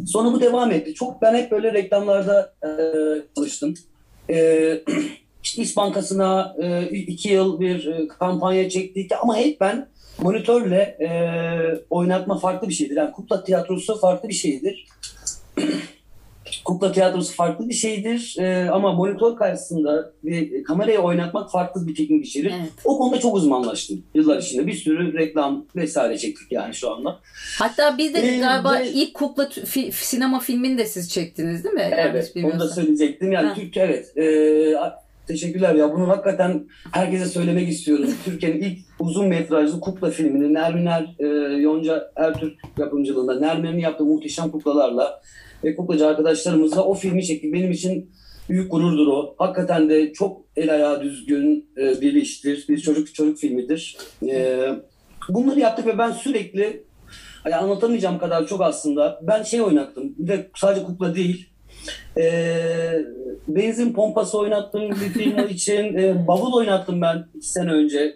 Sonra 0.07 0.33
bu 0.33 0.41
devam 0.41 0.71
etti. 0.71 0.93
Çok 0.93 1.21
ben 1.21 1.35
hep 1.35 1.51
böyle 1.51 1.73
reklamlarda 1.73 2.53
e, 2.63 2.69
çalıştım. 3.35 3.73
E, 4.29 4.83
işte 5.43 5.61
İş 5.61 5.77
Bankası'na 5.77 6.55
e, 6.61 6.89
iki 6.89 7.29
yıl 7.29 7.59
bir 7.59 7.87
e, 7.87 8.07
kampanya 8.07 8.69
çektik 8.69 9.11
ama 9.21 9.37
hep 9.37 9.61
ben 9.61 9.87
monitörle 10.21 10.97
e, 10.99 11.09
oynatma 11.89 12.37
farklı 12.37 12.69
bir 12.69 12.73
şeydir. 12.73 12.95
Yani 12.95 13.11
kukla 13.11 13.43
tiyatrosu 13.43 13.99
farklı 13.99 14.29
bir 14.29 14.33
şeydir. 14.33 14.87
kukla 16.71 16.91
tiyatrosu 16.91 17.33
farklı 17.35 17.69
bir 17.69 17.73
şeydir 17.73 18.35
E, 18.39 18.69
ama 18.69 18.91
monitör 18.93 19.35
karşısında 19.35 20.11
bir 20.23 20.63
kamerayı 20.63 20.99
oynatmak 20.99 21.51
farklı 21.51 21.87
bir 21.87 21.95
teknik 21.95 22.25
içerir. 22.25 22.53
Evet. 22.59 22.69
O 22.85 22.97
konuda 22.97 23.19
çok 23.19 23.35
uzmanlaştım 23.35 24.03
yıllar 24.15 24.37
içinde. 24.41 24.67
Bir 24.67 24.73
sürü 24.73 25.13
reklam 25.17 25.65
vesaire 25.75 26.17
çektik 26.17 26.51
yani 26.51 26.73
şu 26.73 26.91
anda. 26.95 27.19
Hatta 27.59 27.97
bir 27.97 28.13
de 28.13 28.19
Ee, 28.19 28.39
galiba 28.39 28.73
ve- 28.73 28.87
ilk 28.91 29.13
kukla 29.13 29.43
fi- 29.43 29.91
sinema 29.91 30.39
filmini 30.39 30.77
de 30.77 30.85
siz 30.85 31.09
çektiniz 31.09 31.63
değil 31.63 31.75
mi? 31.75 31.89
Evet, 31.97 32.33
onu 32.43 32.59
da 32.59 32.67
söyleyecektim. 32.67 33.31
Yani 33.31 33.47
Ha. 33.47 33.53
Türk 33.53 33.77
evet. 33.77 34.13
A- 34.79 35.01
teşekkürler 35.27 35.75
ya. 35.75 35.93
Bunu 35.93 36.07
hakikaten 36.07 36.63
herkese 36.91 37.25
söylemek 37.25 37.69
istiyorum. 37.69 38.09
Türkiye'nin 38.25 38.61
ilk 38.61 38.79
uzun 38.99 39.27
metrajlı 39.27 39.79
kukla 39.79 40.09
filmini 40.09 40.53
Nerminer 40.53 41.15
e, 41.19 41.25
Yonca 41.61 42.11
Ertürk 42.15 42.53
yapımcılığında 42.77 43.39
Nermin'in 43.39 43.79
yaptığı 43.79 44.05
muhteşem 44.05 44.49
kuklalarla 44.51 45.21
ve 45.63 45.75
kuklacı 45.75 46.07
arkadaşlarımızla 46.07 46.83
o 46.83 46.93
filmi 46.93 47.25
çektik. 47.25 47.53
Benim 47.53 47.71
için 47.71 48.11
büyük 48.49 48.71
gururdur 48.71 49.07
o. 49.07 49.35
Hakikaten 49.37 49.89
de 49.89 50.13
çok 50.13 50.41
el 50.55 50.73
ayağı 50.73 51.01
düzgün 51.03 51.69
e, 51.77 52.01
bir 52.01 52.13
iştir. 52.13 52.65
Bir 52.69 52.77
çocuk 52.77 53.15
çocuk 53.15 53.37
filmidir. 53.37 53.97
E, 54.27 54.65
bunları 55.29 55.59
yaptık 55.59 55.85
ve 55.85 55.97
ben 55.97 56.11
sürekli 56.11 56.83
yani 57.45 57.55
anlatamayacağım 57.55 58.17
kadar 58.17 58.47
çok 58.47 58.61
aslında. 58.61 59.19
Ben 59.21 59.43
şey 59.43 59.61
oynattım. 59.61 60.15
Bir 60.17 60.27
de 60.27 60.49
sadece 60.55 60.85
kukla 60.85 61.15
değil. 61.15 61.49
Ee, 62.17 63.05
benzin 63.47 63.93
pompası 63.93 64.37
oynattım 64.37 64.89
bir 64.89 64.95
firma 64.95 65.41
için. 65.41 65.97
Ee, 65.97 66.27
bavul 66.27 66.53
oynattım 66.53 67.01
ben 67.01 67.25
iki 67.35 67.47
sene 67.47 67.71
önce. 67.71 68.15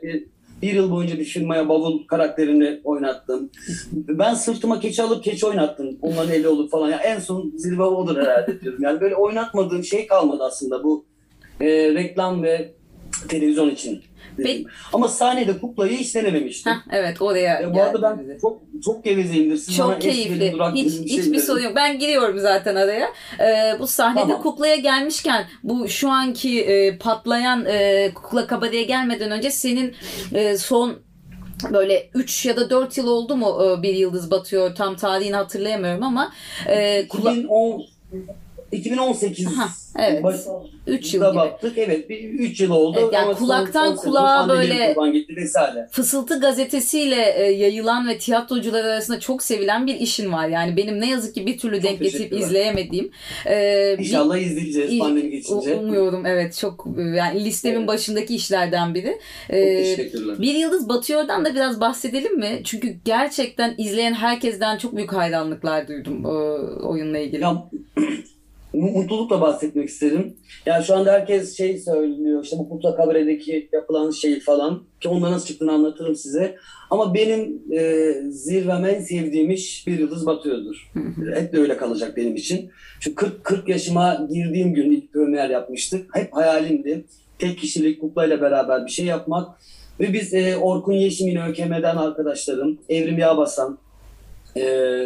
Bir 0.61 0.73
yıl 0.73 0.91
boyunca 0.91 1.15
firmaya 1.15 1.69
bavul 1.69 2.07
karakterini 2.07 2.81
oynattım. 2.83 3.49
Ben 3.91 4.33
sırtıma 4.33 4.79
keçi 4.79 5.03
alıp 5.03 5.23
keçi 5.23 5.45
oynattım. 5.45 5.97
Onların 6.01 6.31
eli 6.31 6.47
olup 6.47 6.71
falan. 6.71 6.89
Yani 6.89 7.01
en 7.01 7.19
son 7.19 7.53
zirve 7.55 7.83
odur 7.83 8.17
herhalde 8.17 8.61
diyorum. 8.61 8.83
Yani 8.83 9.01
böyle 9.01 9.15
oynatmadığım 9.15 9.83
şey 9.83 10.07
kalmadı 10.07 10.43
aslında 10.43 10.83
bu 10.83 11.05
e, 11.61 11.67
reklam 11.93 12.43
ve 12.43 12.74
televizyon 13.29 13.69
için. 13.69 14.01
dedim. 14.37 14.65
Ama 14.93 15.07
sahnede 15.07 15.59
kuklayı 15.59 15.97
hiç 15.97 16.15
denememiştim. 16.15 16.71
Heh, 16.71 16.77
evet 16.91 17.21
oraya 17.21 17.61
Ya 17.61 17.73
bu 17.73 17.81
arada 17.81 18.01
ben 18.01 18.17
geldiniz. 18.17 18.41
çok 18.41 18.61
çok 18.85 19.03
gevezeyimdir. 19.03 19.57
Siz 19.57 19.77
Çok 19.77 20.01
keyifli. 20.01 20.51
durak 20.53 20.75
Hiç, 20.75 20.93
şey 20.93 21.03
hiçbir 21.03 21.39
sorun 21.39 21.61
yok. 21.61 21.73
Ben 21.75 21.99
giriyorum 21.99 22.39
zaten 22.39 22.75
araya. 22.75 23.07
Ee, 23.39 23.79
bu 23.79 23.87
sahnede 23.87 24.21
Tamam. 24.21 24.41
kuklaya 24.41 24.75
gelmişken 24.75 25.45
bu 25.63 25.87
şu 25.89 26.09
anki 26.09 26.61
e, 26.61 26.97
patlayan 26.97 27.65
e, 27.65 28.11
kukla 28.15 28.47
kabareye 28.47 28.83
gelmeden 28.83 29.31
önce 29.31 29.51
senin 29.51 29.93
e, 30.33 30.57
son 30.57 30.99
böyle 31.73 32.09
3 32.13 32.45
ya 32.45 32.57
da 32.57 32.69
4 32.69 32.97
yıl 32.97 33.07
oldu 33.07 33.35
mu 33.35 33.77
e, 33.79 33.81
bir 33.83 33.93
yıldız 33.93 34.31
batıyor 34.31 34.75
tam 34.75 34.95
tarihini 34.95 35.35
hatırlayamıyorum 35.35 36.03
ama 36.03 36.31
e, 36.67 37.07
kula- 37.07 37.31
2010 37.33 37.83
2018 38.75 39.47
Aha, 39.47 39.69
evet. 39.99 40.23
baş- 40.23 40.35
Üç 40.87 41.13
yıl 41.13 41.21
da 41.21 41.27
gibi. 41.29 41.35
baktık. 41.37 41.77
Evet 41.77 42.09
bir 42.09 42.17
3 42.23 42.61
yıl 42.61 42.71
oldu. 42.71 42.97
Evet, 43.01 43.13
yani 43.13 43.25
Ama 43.25 43.33
kulaktan 43.33 43.95
son 43.95 43.95
kulağa 43.95 44.49
böyle- 44.49 44.95
gitti 45.13 45.35
vesaire. 45.35 45.87
Fısıltı 45.91 46.39
gazetesiyle 46.39 47.33
e, 47.37 47.51
yayılan 47.51 48.07
ve 48.07 48.17
tiyatrocular 48.17 48.85
arasında 48.85 49.19
çok 49.19 49.43
sevilen 49.43 49.87
bir 49.87 49.95
işin 49.95 50.31
var. 50.31 50.47
Yani 50.47 50.77
benim 50.77 51.01
ne 51.01 51.09
yazık 51.09 51.35
ki 51.35 51.45
bir 51.45 51.57
türlü 51.57 51.83
denk 51.83 51.99
getirip 51.99 52.33
izleyemediğim. 52.33 53.11
e, 53.47 53.95
bir- 53.99 54.03
İnşallah 54.05 54.37
izleyeceğiz 54.37 54.91
İyi, 54.91 54.99
pandemi 54.99 55.29
geçince. 55.31 55.75
Umuyorum 55.75 56.25
evet 56.25 56.57
çok 56.61 56.87
yani 57.15 57.45
listemin 57.45 57.75
Evet. 57.77 57.87
başındaki 57.87 58.35
işlerden 58.35 58.95
biri. 58.95 59.17
Çok 59.47 59.57
Ee, 59.57 59.83
teşekkürler. 59.83 60.41
bir 60.41 60.53
Yıldız 60.55 60.89
Batıyor'dan 60.89 61.45
da 61.45 61.55
biraz 61.55 61.81
bahsedelim 61.81 62.37
mi? 62.39 62.61
Çünkü 62.63 62.95
gerçekten 63.05 63.75
izleyen 63.77 64.13
herkesten 64.13 64.77
çok 64.77 64.95
büyük 64.95 65.13
hayranlıklar 65.13 65.87
duydum 65.87 66.25
o 66.25 66.57
oyunla 66.89 67.17
ilgili. 67.17 67.41
Ya, 67.41 67.63
mutlulukla 68.75 69.41
bahsetmek 69.41 69.89
isterim. 69.89 70.37
Yani 70.65 70.83
şu 70.83 70.95
anda 70.95 71.11
herkes 71.11 71.57
şey 71.57 71.77
söylüyor 71.77 72.43
işte 72.43 72.57
bu 72.59 72.69
Kutla 72.69 72.95
Kabare'deki 72.95 73.69
yapılan 73.73 74.11
şey 74.11 74.39
falan 74.39 74.83
ki 75.01 75.09
ondan 75.09 75.31
nasıl 75.31 75.47
çıktığını 75.47 75.71
anlatırım 75.71 76.15
size. 76.15 76.57
Ama 76.89 77.13
benim 77.13 77.61
e, 77.71 78.13
zirvem 78.29 78.85
en 78.85 79.01
sevdiğim 79.01 79.51
iş 79.51 79.87
Bir 79.87 79.99
Yıldız 79.99 80.25
Batıyor'dur. 80.25 80.91
Hep 81.35 81.53
de 81.53 81.57
öyle 81.57 81.77
kalacak 81.77 82.17
benim 82.17 82.35
için. 82.35 82.69
Şu 82.99 83.15
40, 83.15 83.43
40 83.43 83.69
yaşıma 83.69 84.27
girdiğim 84.31 84.73
gün 84.73 84.91
ilk 84.91 85.13
premier 85.13 85.49
yapmıştık. 85.49 86.15
Hep 86.15 86.33
hayalimdi. 86.33 87.05
Tek 87.39 87.59
kişilik 87.59 88.01
kuklayla 88.01 88.41
beraber 88.41 88.85
bir 88.85 88.91
şey 88.91 89.05
yapmak. 89.05 89.49
Ve 89.99 90.13
biz 90.13 90.33
e, 90.33 90.57
Orkun 90.57 90.93
Yeşim'in 90.93 91.35
ÖKM'den 91.35 91.97
arkadaşlarım, 91.97 92.79
Evrim 92.89 93.17
Yağbasan, 93.17 93.77
e, 94.57 94.61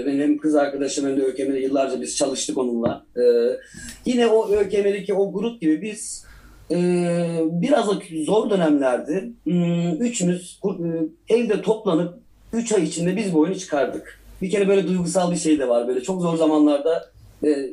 benim 0.05 0.19
hem 0.19 0.37
kız 0.37 0.55
arkadaşım 0.55 1.07
hem 1.07 1.17
de 1.17 1.21
ÖKM'de 1.21 1.59
yıllarca 1.59 2.01
biz 2.01 2.17
çalıştık 2.17 2.57
onunla. 2.57 3.05
E, 3.17 3.23
yine 4.05 4.27
o 4.27 4.51
ÖKM'deki 4.51 5.13
o 5.13 5.33
grup 5.33 5.61
gibi 5.61 5.81
biz 5.81 6.25
e, 6.71 6.77
biraz 7.51 7.87
da 7.89 7.93
zor 8.25 8.49
dönemlerdi. 8.49 9.31
Hmm, 9.43 10.01
üçümüz 10.01 10.59
e, 11.29 11.35
evde 11.35 11.61
toplanıp 11.61 12.19
3 12.53 12.71
ay 12.71 12.83
içinde 12.83 13.15
biz 13.15 13.33
bu 13.33 13.39
oyunu 13.39 13.59
çıkardık. 13.59 14.19
Bir 14.41 14.49
kere 14.49 14.67
böyle 14.67 14.87
duygusal 14.87 15.31
bir 15.31 15.35
şey 15.37 15.59
de 15.59 15.67
var. 15.69 15.87
Böyle 15.87 16.01
çok 16.01 16.21
zor 16.21 16.37
zamanlarda 16.37 17.11
e, 17.43 17.69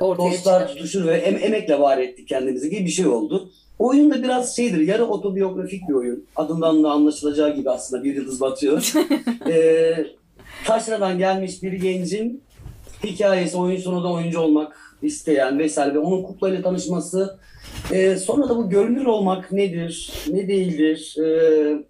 Ortaya 0.00 0.30
dostlar 0.30 0.60
çıkar. 0.60 0.74
tutuşur 0.74 1.06
ve 1.06 1.16
em- 1.16 1.42
emekle 1.44 1.80
var 1.80 1.98
ettik 1.98 2.28
kendimizi 2.28 2.70
gibi 2.70 2.84
bir 2.84 2.90
şey 2.90 3.06
oldu. 3.06 3.50
Oyun 3.80 4.10
da 4.10 4.22
biraz 4.22 4.56
şeydir, 4.56 4.80
yarı 4.80 5.04
otobiyografik 5.04 5.88
bir 5.88 5.94
oyun. 5.94 6.24
Adından 6.36 6.84
da 6.84 6.90
anlaşılacağı 6.90 7.56
gibi 7.56 7.70
aslında 7.70 8.04
bir 8.04 8.14
yıldız 8.14 8.40
batıyor. 8.40 8.92
ee, 9.48 10.06
taşradan 10.64 11.18
gelmiş 11.18 11.62
bir 11.62 11.72
gencin 11.72 12.42
hikayesi, 13.04 13.56
oyun 13.56 13.76
sonunda 13.76 14.12
oyuncu 14.12 14.40
olmak 14.40 14.76
isteyen 15.02 15.58
vesaire 15.58 15.94
ve 15.94 15.98
onun 15.98 16.22
kuklayla 16.22 16.62
tanışması. 16.62 17.38
Ee, 17.92 18.16
sonra 18.16 18.48
da 18.48 18.56
bu 18.56 18.70
görünür 18.70 19.06
olmak 19.06 19.52
nedir, 19.52 20.12
ne 20.30 20.48
değildir? 20.48 21.16
Ee, 21.18 21.84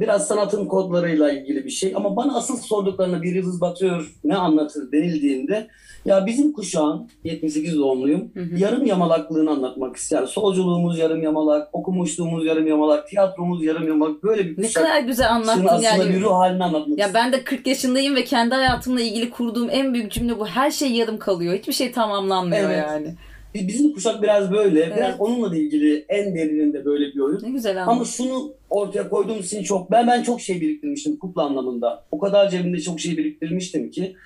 biraz 0.00 0.26
sanatın 0.26 0.66
kodlarıyla 0.66 1.32
ilgili 1.32 1.64
bir 1.64 1.70
şey. 1.70 1.92
Ama 1.96 2.16
bana 2.16 2.36
asıl 2.36 2.56
sorduklarında 2.56 3.22
bir 3.22 3.34
yıldız 3.34 3.60
batıyor 3.60 4.14
ne 4.24 4.36
anlatır 4.36 4.92
denildiğinde 4.92 5.66
ya 6.04 6.26
bizim 6.26 6.52
kuşağın 6.52 7.08
78 7.24 7.76
doğumluyum. 7.78 8.32
Yarım 8.56 8.86
yamalaklığını 8.86 9.50
anlatmak 9.50 9.96
ister. 9.96 10.26
Solculuğumuz 10.26 10.98
yarım 10.98 11.22
yamalak, 11.22 11.68
okumuşluğumuz 11.74 12.46
yarım 12.46 12.66
yamalak, 12.66 13.08
tiyatromuz 13.08 13.64
yarım 13.64 13.88
yamalak. 13.88 14.22
Böyle 14.22 14.44
bir 14.46 14.58
Ne 14.62 14.66
kuşak. 14.66 14.82
kadar 14.82 15.00
güzel 15.00 15.30
anlattın 15.30 15.66
aslında 15.66 15.88
yani. 16.04 16.14
bir 16.14 16.20
ruh 16.20 16.32
halini 16.32 16.64
anlatmak 16.64 16.98
Ya 16.98 17.10
ben 17.14 17.32
de 17.32 17.44
40 17.44 17.66
yaşındayım 17.66 18.16
ve 18.16 18.24
kendi 18.24 18.54
hayatımla 18.54 19.00
ilgili 19.00 19.30
kurduğum 19.30 19.68
en 19.70 19.94
büyük 19.94 20.12
cümle 20.12 20.38
bu. 20.38 20.46
Her 20.46 20.70
şey 20.70 20.92
yarım 20.92 21.18
kalıyor. 21.18 21.54
Hiçbir 21.54 21.72
şey 21.72 21.92
tamamlanmıyor 21.92 22.70
Evet. 22.70 22.84
yani. 22.88 23.14
Bi- 23.54 23.68
Bizim 23.68 23.92
kuşak 23.94 24.22
biraz 24.22 24.52
böyle. 24.52 24.86
Biraz 24.86 24.98
Evet. 24.98 25.14
onunla 25.18 25.52
da 25.52 25.56
ilgili 25.56 26.04
en 26.08 26.34
derininde 26.34 26.84
böyle 26.84 27.04
bir 27.14 27.20
oyun. 27.20 27.40
Ne 27.42 27.50
güzel 27.50 27.82
Ama 27.82 27.92
anlattın. 27.92 28.10
şunu 28.10 28.52
ortaya 28.70 29.08
koyduğum 29.08 29.38
için 29.38 29.62
çok 29.62 29.90
ben 29.90 30.06
ben 30.06 30.22
çok 30.22 30.40
şey 30.40 30.60
biriktirmiştim 30.60 31.16
kukla 31.18 31.42
anlamında. 31.42 32.04
O 32.12 32.18
kadar 32.18 32.50
cebimde 32.50 32.80
çok 32.80 33.00
şey 33.00 33.16
biriktirmiştim 33.16 33.90
ki. 33.90 34.16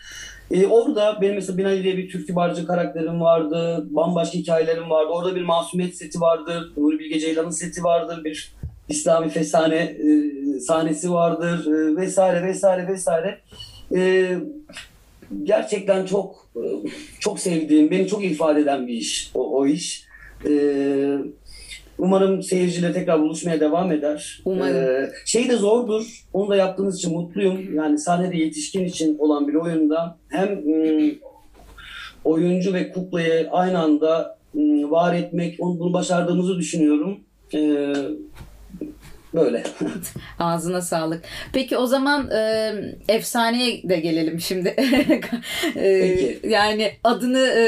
Ee, 0.50 0.66
orada 0.66 1.18
benim 1.20 1.34
mesela 1.34 1.58
Binali 1.58 1.82
diye 1.82 1.96
bir 1.96 2.08
Türk 2.10 2.26
kibarcı 2.26 2.66
karakterim 2.66 3.20
vardı. 3.20 3.86
Bambaşka 3.90 4.38
hikayelerim 4.38 4.90
vardı. 4.90 5.10
Orada 5.12 5.36
bir 5.36 5.42
masumiyet 5.42 5.94
seti 5.96 6.20
vardı. 6.20 6.72
Nuri 6.76 6.98
Bilge 6.98 7.20
Ceylan'ın 7.20 7.50
seti 7.50 7.84
vardır. 7.84 8.24
Bir 8.24 8.52
İslami 8.88 9.28
fesane 9.28 9.76
e, 9.76 10.60
sahnesi 10.60 11.12
vardır 11.12 11.66
e, 11.66 11.96
vesaire 11.96 12.42
vesaire 12.46 12.88
vesaire. 12.88 13.38
E, 13.96 14.28
gerçekten 15.42 16.06
çok 16.06 16.48
e, 16.56 16.62
çok 17.20 17.40
sevdiğim, 17.40 17.90
beni 17.90 18.08
çok 18.08 18.24
ifade 18.24 18.60
eden 18.60 18.86
bir 18.86 18.94
iş 18.94 19.30
o, 19.34 19.58
o 19.58 19.66
iş. 19.66 20.04
E, 20.48 20.52
umarım 21.98 22.42
seyirciyle 22.42 22.92
tekrar 22.92 23.20
buluşmaya 23.20 23.60
devam 23.60 23.92
eder. 23.92 24.42
Umarım. 24.44 24.76
E, 24.76 25.10
şey 25.24 25.48
de 25.48 25.56
zordur. 25.56 26.24
Onu 26.32 26.48
da 26.48 26.56
yaptığınız 26.56 26.98
için 26.98 27.12
mutluyum. 27.12 27.76
Yani 27.76 27.98
sahnede 27.98 28.36
yetişkin 28.36 28.84
için 28.84 29.18
olan 29.18 29.48
bir 29.48 29.54
oyunda 29.54 30.18
hem 30.28 30.62
oyuncu 32.24 32.74
ve 32.74 32.92
kuklayı 32.92 33.48
aynı 33.50 33.78
anda 33.78 34.38
var 34.90 35.14
etmek, 35.14 35.56
onu 35.60 35.78
bunu 35.78 35.92
başardığımızı 35.92 36.56
düşünüyorum. 36.56 37.20
Böyle. 39.34 39.62
Ağzına 40.38 40.80
sağlık. 40.82 41.24
Peki 41.52 41.76
o 41.76 41.86
zaman 41.86 42.30
e, 42.30 42.72
efsaneye 43.08 43.82
de 43.88 43.96
gelelim 44.00 44.40
şimdi. 44.40 44.76
E, 45.76 46.00
Peki. 46.00 46.40
Yani 46.48 46.92
adını 47.04 47.38
e, 47.38 47.62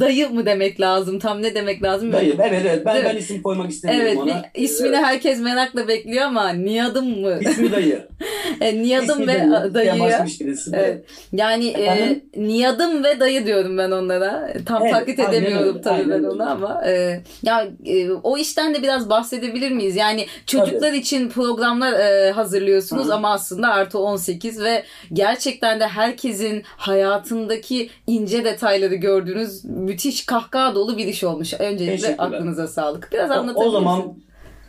dayı 0.00 0.30
mı 0.30 0.46
demek 0.46 0.80
lazım? 0.80 1.18
Tam 1.18 1.42
ne 1.42 1.54
demek 1.54 1.82
lazım? 1.82 2.12
Dayı, 2.12 2.34
evet 2.38 2.62
evet. 2.66 2.86
Ben, 2.86 2.94
Değil 2.94 3.04
mi? 3.04 3.10
ben 3.12 3.16
isim 3.18 3.42
koymak 3.42 3.70
istemiyorum 3.70 4.06
Evet, 4.08 4.18
ona. 4.36 4.44
ismini 4.54 4.96
herkes 4.96 5.40
merakla 5.40 5.88
bekliyor 5.88 6.24
ama 6.24 6.48
Niyadım 6.52 7.20
mı? 7.20 7.38
İsmi 7.40 7.72
dayı. 7.72 8.08
E, 8.60 8.82
Niyadım 8.82 9.20
İsmi 9.20 9.26
ve 9.26 9.38
dayı. 9.74 9.74
dayıya. 9.74 10.26
Evet. 10.72 11.04
Yani 11.32 11.66
e, 11.66 11.82
Efendim? 11.82 12.24
niyadım 12.36 13.04
ve 13.04 13.20
dayı 13.20 13.46
diyorum 13.46 13.78
ben 13.78 13.90
onlara. 13.90 14.52
Tam 14.66 14.82
Evet, 14.82 14.92
taklit 14.94 15.18
edemiyorum 15.18 15.68
öyle, 15.68 15.80
tabii 15.80 16.02
ben 16.10 16.10
öyle. 16.10 16.28
onu 16.28 16.50
ama 16.50 16.82
e, 16.86 17.20
ya 17.42 17.68
e, 17.86 18.10
o 18.10 18.38
işten 18.38 18.74
de 18.74 18.82
biraz 18.82 19.10
bahsedebilir 19.10 19.70
miyiz? 19.70 19.96
Yani 19.96 20.26
çocuklar 20.46 20.89
için 20.92 21.28
programlar 21.28 21.92
e, 21.92 22.30
hazırlıyorsunuz 22.30 23.06
Hı. 23.06 23.14
ama 23.14 23.32
aslında 23.32 23.68
artı 23.68 23.98
18 23.98 24.60
ve 24.60 24.84
gerçekten 25.12 25.80
de 25.80 25.86
herkesin 25.86 26.62
hayatındaki 26.66 27.90
ince 28.06 28.44
detayları 28.44 28.94
gördüğünüz 28.94 29.64
müthiş 29.64 30.26
kahkaha 30.26 30.74
dolu 30.74 30.98
bir 30.98 31.06
iş 31.06 31.24
olmuş. 31.24 31.54
Öncelikle 31.58 32.16
aklınıza 32.18 32.68
sağlık. 32.68 33.08
Biraz 33.12 33.30
anlatabilir 33.30 33.68
o 33.68 33.70
zaman 33.70 34.14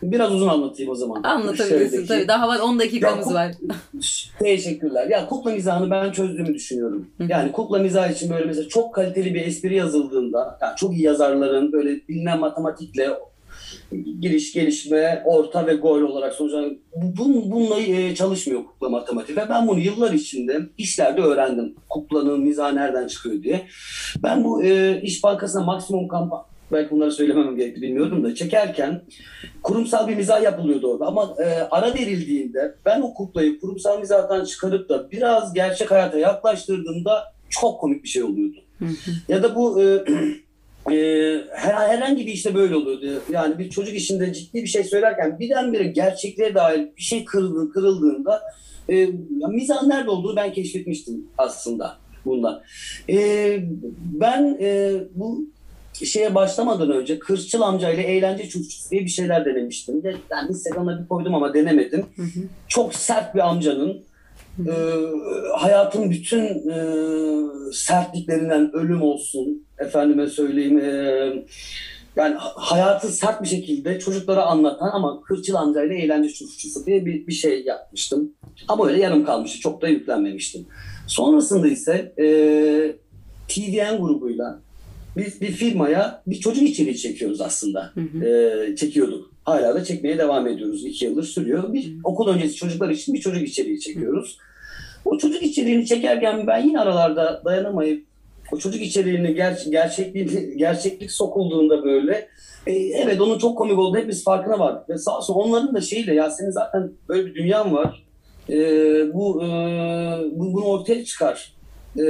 biraz 0.03 0.31
uzun 0.31 0.47
anlatayım 0.47 0.91
o 0.91 0.95
zaman. 0.95 1.23
Anlatabilirsin 1.23 2.07
tabii. 2.07 2.27
Daha 2.27 2.47
var 2.47 2.59
10 2.59 2.79
dakikamız 2.79 3.27
Ya, 3.27 3.33
var. 3.33 3.51
Teşekkürler. 4.39 5.07
Ya 5.07 5.27
kukla 5.27 5.51
mizahını 5.51 5.91
ben 5.91 6.11
çözdüğümü 6.11 6.53
düşünüyorum. 6.53 7.07
Hı. 7.17 7.23
Yani 7.29 7.51
kukla 7.51 7.79
mizahı 7.79 8.11
için 8.13 8.29
böyle 8.29 8.45
mesela 8.45 8.67
çok 8.67 8.95
kaliteli 8.95 9.33
bir 9.33 9.45
espri 9.45 9.75
yazıldığında, 9.75 10.57
yani 10.61 10.75
çok 10.75 10.93
iyi 10.93 11.03
yazarların 11.03 11.71
böyle 11.71 11.89
bilinen 12.09 12.39
matematikle 12.39 13.09
giriş, 14.21 14.53
gelişme, 14.53 15.23
orta 15.25 15.67
ve 15.67 15.73
gol 15.73 16.01
olarak 16.01 16.33
sonuçta 16.33 16.63
bun, 16.95 17.51
bununla 17.51 17.79
e, 17.79 18.15
çalışmıyor 18.15 18.65
kukla 18.65 18.89
matematiği. 18.89 19.37
Ve 19.37 19.49
ben 19.49 19.67
bunu 19.67 19.79
yıllar 19.79 20.13
içinde 20.13 20.59
işlerde 20.77 21.21
öğrendim. 21.21 21.75
Kuklanın 21.89 22.39
mizahı 22.39 22.75
nereden 22.75 23.07
çıkıyor 23.07 23.43
diye. 23.43 23.67
Ben 24.23 24.43
bu 24.43 24.63
e, 24.63 25.01
İş 25.01 25.23
Bankası'na 25.23 25.63
maksimum 25.63 26.07
kampanya 26.07 26.51
belki 26.71 26.91
bunları 26.91 27.11
söylememem 27.11 27.55
gerekti 27.55 27.81
bilmiyorum 27.81 28.23
da 28.23 28.35
çekerken 28.35 29.01
kurumsal 29.63 30.07
bir 30.07 30.15
mizah 30.15 30.43
yapılıyordu 30.43 30.87
orada 30.87 31.05
ama 31.05 31.35
e, 31.43 31.67
ara 31.71 31.93
verildiğinde 31.93 32.75
ben 32.85 33.01
o 33.01 33.13
kuklayı 33.13 33.59
kurumsal 33.59 33.99
mizahtan 33.99 34.45
çıkarıp 34.45 34.89
da 34.89 35.11
biraz 35.11 35.53
gerçek 35.53 35.91
hayata 35.91 36.19
yaklaştırdığımda 36.19 37.23
çok 37.49 37.79
komik 37.79 38.03
bir 38.03 38.09
şey 38.09 38.23
oluyordu. 38.23 38.57
ya 39.29 39.43
da 39.43 39.55
bu 39.55 39.83
e, 39.83 39.85
e, 40.89 40.95
her, 41.55 41.73
herhangi 41.73 42.27
bir 42.27 42.31
işte 42.31 42.55
böyle 42.55 42.75
oluyordu. 42.75 43.21
Yani 43.31 43.59
bir 43.59 43.69
çocuk 43.69 43.95
işinde 43.95 44.33
ciddi 44.33 44.63
bir 44.63 44.67
şey 44.67 44.83
söylerken 44.83 45.39
birdenbire 45.39 45.83
gerçekliğe 45.83 46.55
dair 46.55 46.89
bir 46.97 47.01
şey 47.01 47.25
kırıldı, 47.25 47.71
kırıldığında 47.71 48.41
e, 48.89 48.95
ya 49.39 49.47
mizahın 49.49 49.89
nerede 49.89 50.09
olduğunu 50.09 50.35
ben 50.35 50.53
keşfetmiştim 50.53 51.27
aslında 51.37 51.97
bundan. 52.25 52.61
E, 53.09 53.57
ben 53.95 54.57
e, 54.61 54.93
bu 55.15 55.45
şeye 55.93 56.35
başlamadan 56.35 56.91
önce 56.91 57.19
Kırçıl 57.19 57.61
amcayla 57.61 58.03
eğlence 58.03 58.49
çocukçusu 58.49 58.89
diye 58.89 59.01
bir 59.01 59.09
şeyler 59.09 59.45
denemiştim. 59.45 60.03
De, 60.03 60.15
ben 60.31 60.47
Instagram'a 60.47 61.01
bir 61.01 61.07
koydum 61.07 61.35
ama 61.35 61.53
denemedim. 61.53 62.05
Çok 62.67 62.95
sert 62.95 63.35
bir 63.35 63.39
amcanın 63.39 64.03
e, 64.59 64.73
hayatın 65.57 66.11
bütün 66.11 66.43
e, 66.69 66.77
sertliklerinden 67.73 68.71
ölüm 68.73 69.01
olsun 69.01 69.65
efendime 69.79 70.27
söyleyeyim 70.27 70.79
e, 70.79 70.89
yani 72.15 72.35
ha- 72.35 72.53
hayatı 72.55 73.07
sert 73.07 73.41
bir 73.43 73.47
şekilde 73.47 73.99
çocuklara 73.99 74.45
anlatan 74.45 74.89
ama 74.93 75.21
Kırçıl 75.21 75.55
amcayla 75.55 75.95
eğlence 75.95 76.29
çocukçusu 76.29 76.85
diye 76.85 77.05
bir, 77.05 77.27
bir 77.27 77.33
şey 77.33 77.63
yapmıştım. 77.63 78.31
Ama 78.67 78.87
öyle 78.87 79.01
yarım 79.01 79.25
kalmıştı. 79.25 79.59
Çok 79.59 79.81
da 79.81 79.87
yüklenmemiştim. 79.87 80.65
Sonrasında 81.07 81.67
ise 81.67 82.13
e, 82.19 82.25
TVN 83.47 83.97
grubuyla 84.01 84.59
biz 85.17 85.41
bir 85.41 85.51
firmaya 85.51 86.23
bir 86.27 86.35
çocuk 86.39 86.63
içeriği 86.63 86.97
çekiyoruz 86.97 87.41
aslında. 87.41 87.93
Ee, 88.25 88.75
çekiyorduk. 88.75 89.30
Hala 89.43 89.75
da 89.75 89.83
çekmeye 89.83 90.17
devam 90.17 90.47
ediyoruz. 90.47 90.85
İki 90.85 91.05
yıldır 91.05 91.23
sürüyor. 91.23 91.73
Bir 91.73 91.95
okul 92.03 92.27
öncesi 92.27 92.55
çocuklar 92.55 92.89
için 92.89 93.13
bir 93.13 93.19
çocuk 93.19 93.47
içeriği 93.47 93.79
çekiyoruz. 93.79 94.37
O 95.05 95.17
çocuk 95.17 95.43
içeriğini 95.43 95.85
çekerken 95.85 96.47
ben 96.47 96.67
yine 96.67 96.79
aralarda 96.79 97.41
dayanamayıp 97.45 98.05
o 98.51 98.57
çocuk 98.57 98.81
içeriğini 98.81 99.35
ger 99.35 99.65
gerçekliğini, 99.69 100.57
gerçeklik 100.57 101.11
sokulduğunda 101.11 101.83
böyle 101.83 102.27
e, 102.67 102.73
evet 102.73 103.21
onun 103.21 103.37
çok 103.37 103.57
komik 103.57 103.79
olduğu 103.79 103.97
hepimiz 103.97 104.23
farkına 104.23 104.59
vardık. 104.59 104.89
Ve 104.89 104.97
sağ 104.97 105.17
olsun 105.17 105.33
onların 105.33 105.75
da 105.75 105.81
şeyiyle 105.81 106.13
ya 106.13 106.29
senin 106.29 106.51
zaten 106.51 106.91
böyle 107.09 107.25
bir 107.25 107.35
dünyan 107.35 107.73
var. 107.73 108.03
E, 108.49 108.55
bu, 109.13 109.43
e, 109.43 109.47
bu 110.31 110.53
bunu 110.53 110.65
ortaya 110.65 111.05
çıkar. 111.05 111.53
E, 111.97 112.03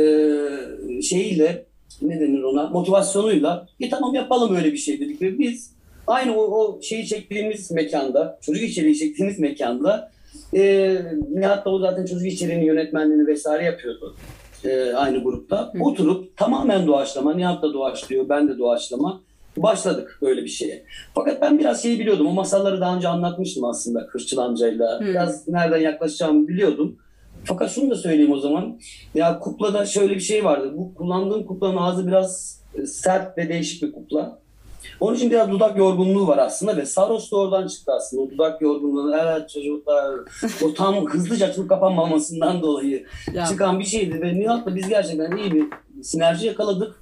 şeyiyle 1.02 1.66
ne 2.02 2.20
denir 2.20 2.44
ona 2.44 2.70
motivasyonuyla 2.70 3.68
e 3.80 3.90
tamam 3.90 4.16
yapalım 4.16 4.56
öyle 4.56 4.74
bir 4.74 4.78
şey 4.78 5.00
dedik 5.00 5.22
ve 5.22 5.40
biz 5.40 5.72
aynı 6.08 6.38
o, 6.38 6.42
o 6.42 6.82
şeyi 6.82 7.08
çektiğimiz 7.08 7.72
mekanda 7.72 8.40
çocuk 8.42 8.64
içeriği 8.64 8.98
çektiğimiz 8.98 9.40
mekanda 9.40 10.12
e, 10.54 10.96
Nihat 11.30 11.66
da 11.66 11.70
o 11.70 11.80
zaten 11.80 12.06
çocuk 12.06 12.28
içeriğinin 12.28 12.66
yönetmenliğini 12.66 13.28
vesaire 13.28 13.64
yapıyordu 13.64 14.16
e, 14.66 14.94
aynı 14.94 15.24
grupta. 15.24 15.74
Oturup 15.80 16.38
tamamen 16.38 16.88
doğaçlama 16.88 17.34
Nihat 17.34 17.64
da 17.64 17.74
doğaçlıyor 17.74 18.30
ben 18.30 18.48
de 18.50 18.58
doğaçlama 18.58 19.22
başladık 19.58 20.20
böyle 20.22 20.44
bir 20.44 20.50
şeye. 20.50 20.84
Fakat 21.16 21.42
ben 21.42 21.60
biraz 21.60 21.84
şeyi 21.84 22.00
biliyordum. 22.00 22.28
O 22.28 22.32
masalları 22.32 22.82
daha 22.82 22.96
önce 22.96 23.08
anlatmıştım 23.08 23.64
aslında 23.64 24.08
Kırçıl 24.08 24.38
amcayla. 24.38 25.00
Biraz 25.02 25.48
nereden 25.48 25.78
yaklaşacağımı 25.78 26.48
biliyordum. 26.48 26.98
Fakat 27.44 27.72
şunu 27.72 27.90
da 27.90 27.96
söyleyeyim 27.96 28.32
o 28.32 28.38
zaman. 28.38 28.80
Ya 29.16 29.40
kuklada 29.40 29.86
şöyle 29.86 30.16
bir 30.16 30.20
şey 30.20 30.44
vardı. 30.44 30.74
Bu 30.78 30.96
kullandığım 30.96 31.46
kuklanın 31.46 31.78
ağzı 31.78 32.08
biraz 32.08 32.62
e, 32.76 32.86
sert 32.86 33.38
ve 33.38 33.50
değişik 33.50 33.84
bir 33.84 33.92
kukla. 33.92 34.40
Onun 35.02 35.16
için 35.16 35.32
biraz 35.32 35.52
dudak 35.52 35.78
yorgunluğu 35.78 36.28
var 36.28 36.38
aslında 36.38 36.78
ve 36.78 36.86
Saros 36.86 37.32
da 37.32 37.36
oradan 37.38 37.68
çıktı 37.68 37.92
aslında. 37.94 38.22
O 38.24 38.30
dudak 38.30 38.62
yorgunluğu. 38.62 39.16
Evet 39.16 39.50
çocuklar 39.50 40.20
o 40.64 40.74
tam 40.74 41.06
hızlıca 41.06 41.48
açılıp 41.48 41.70
kapanmamasından 41.70 42.62
dolayı 42.62 43.06
Ya. 43.34 43.46
çıkan 43.46 43.80
bir 43.80 43.86
şeydi 43.86 44.22
ve 44.22 44.40
Nihat'la 44.40 44.76
biz 44.76 44.90
gerçekten 44.90 45.38
iyi 45.38 45.52
bir 45.52 45.66
sinerji 46.04 46.48
yakaladık 46.48 46.96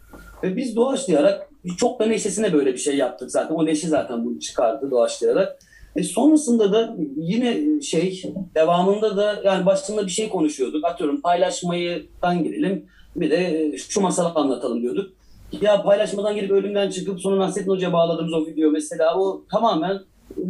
ve 0.44 0.56
biz 0.56 0.75
doğaçlayarak 0.75 1.50
çok 1.77 2.00
da 2.00 2.06
neşesine 2.06 2.53
böyle 2.53 2.74
bir 2.74 2.77
şey 2.77 2.98
yaptık 2.98 3.32
zaten. 3.32 3.56
O 3.56 3.65
neşe 3.65 3.88
zaten 3.88 4.25
bunu 4.25 4.39
çıkardı 4.39 4.91
doğaçlayarak. 4.91 5.60
E 5.96 6.03
sonrasında 6.03 6.72
da 6.74 6.96
yine 7.18 7.82
şey 7.82 8.24
devamında 8.56 9.18
da 9.18 9.41
yani 9.44 9.65
başında 9.65 10.06
bir 10.06 10.12
şey 10.12 10.29
konuşuyorduk. 10.29 10.86
Atıyorum 10.86 11.22
paylaşmayıdan 11.22 12.44
girelim 12.44 12.86
bir 13.15 13.32
de 13.32 13.72
şu 13.77 14.01
masalı 14.01 14.29
anlatalım 14.36 14.82
diyorduk. 14.82 15.13
Ya 15.51 15.84
paylaşmadan 15.84 16.36
girip 16.36 16.51
ölümden 16.51 16.89
çıkıp 16.89 17.22
sonra 17.22 17.39
Nasrettin 17.39 17.72
Hoca'ya 17.72 17.94
bağladığımız 17.94 18.34
o 18.34 18.46
video 18.46 18.72
mesela 18.72 19.20
o 19.20 19.44
tamamen 19.51 20.00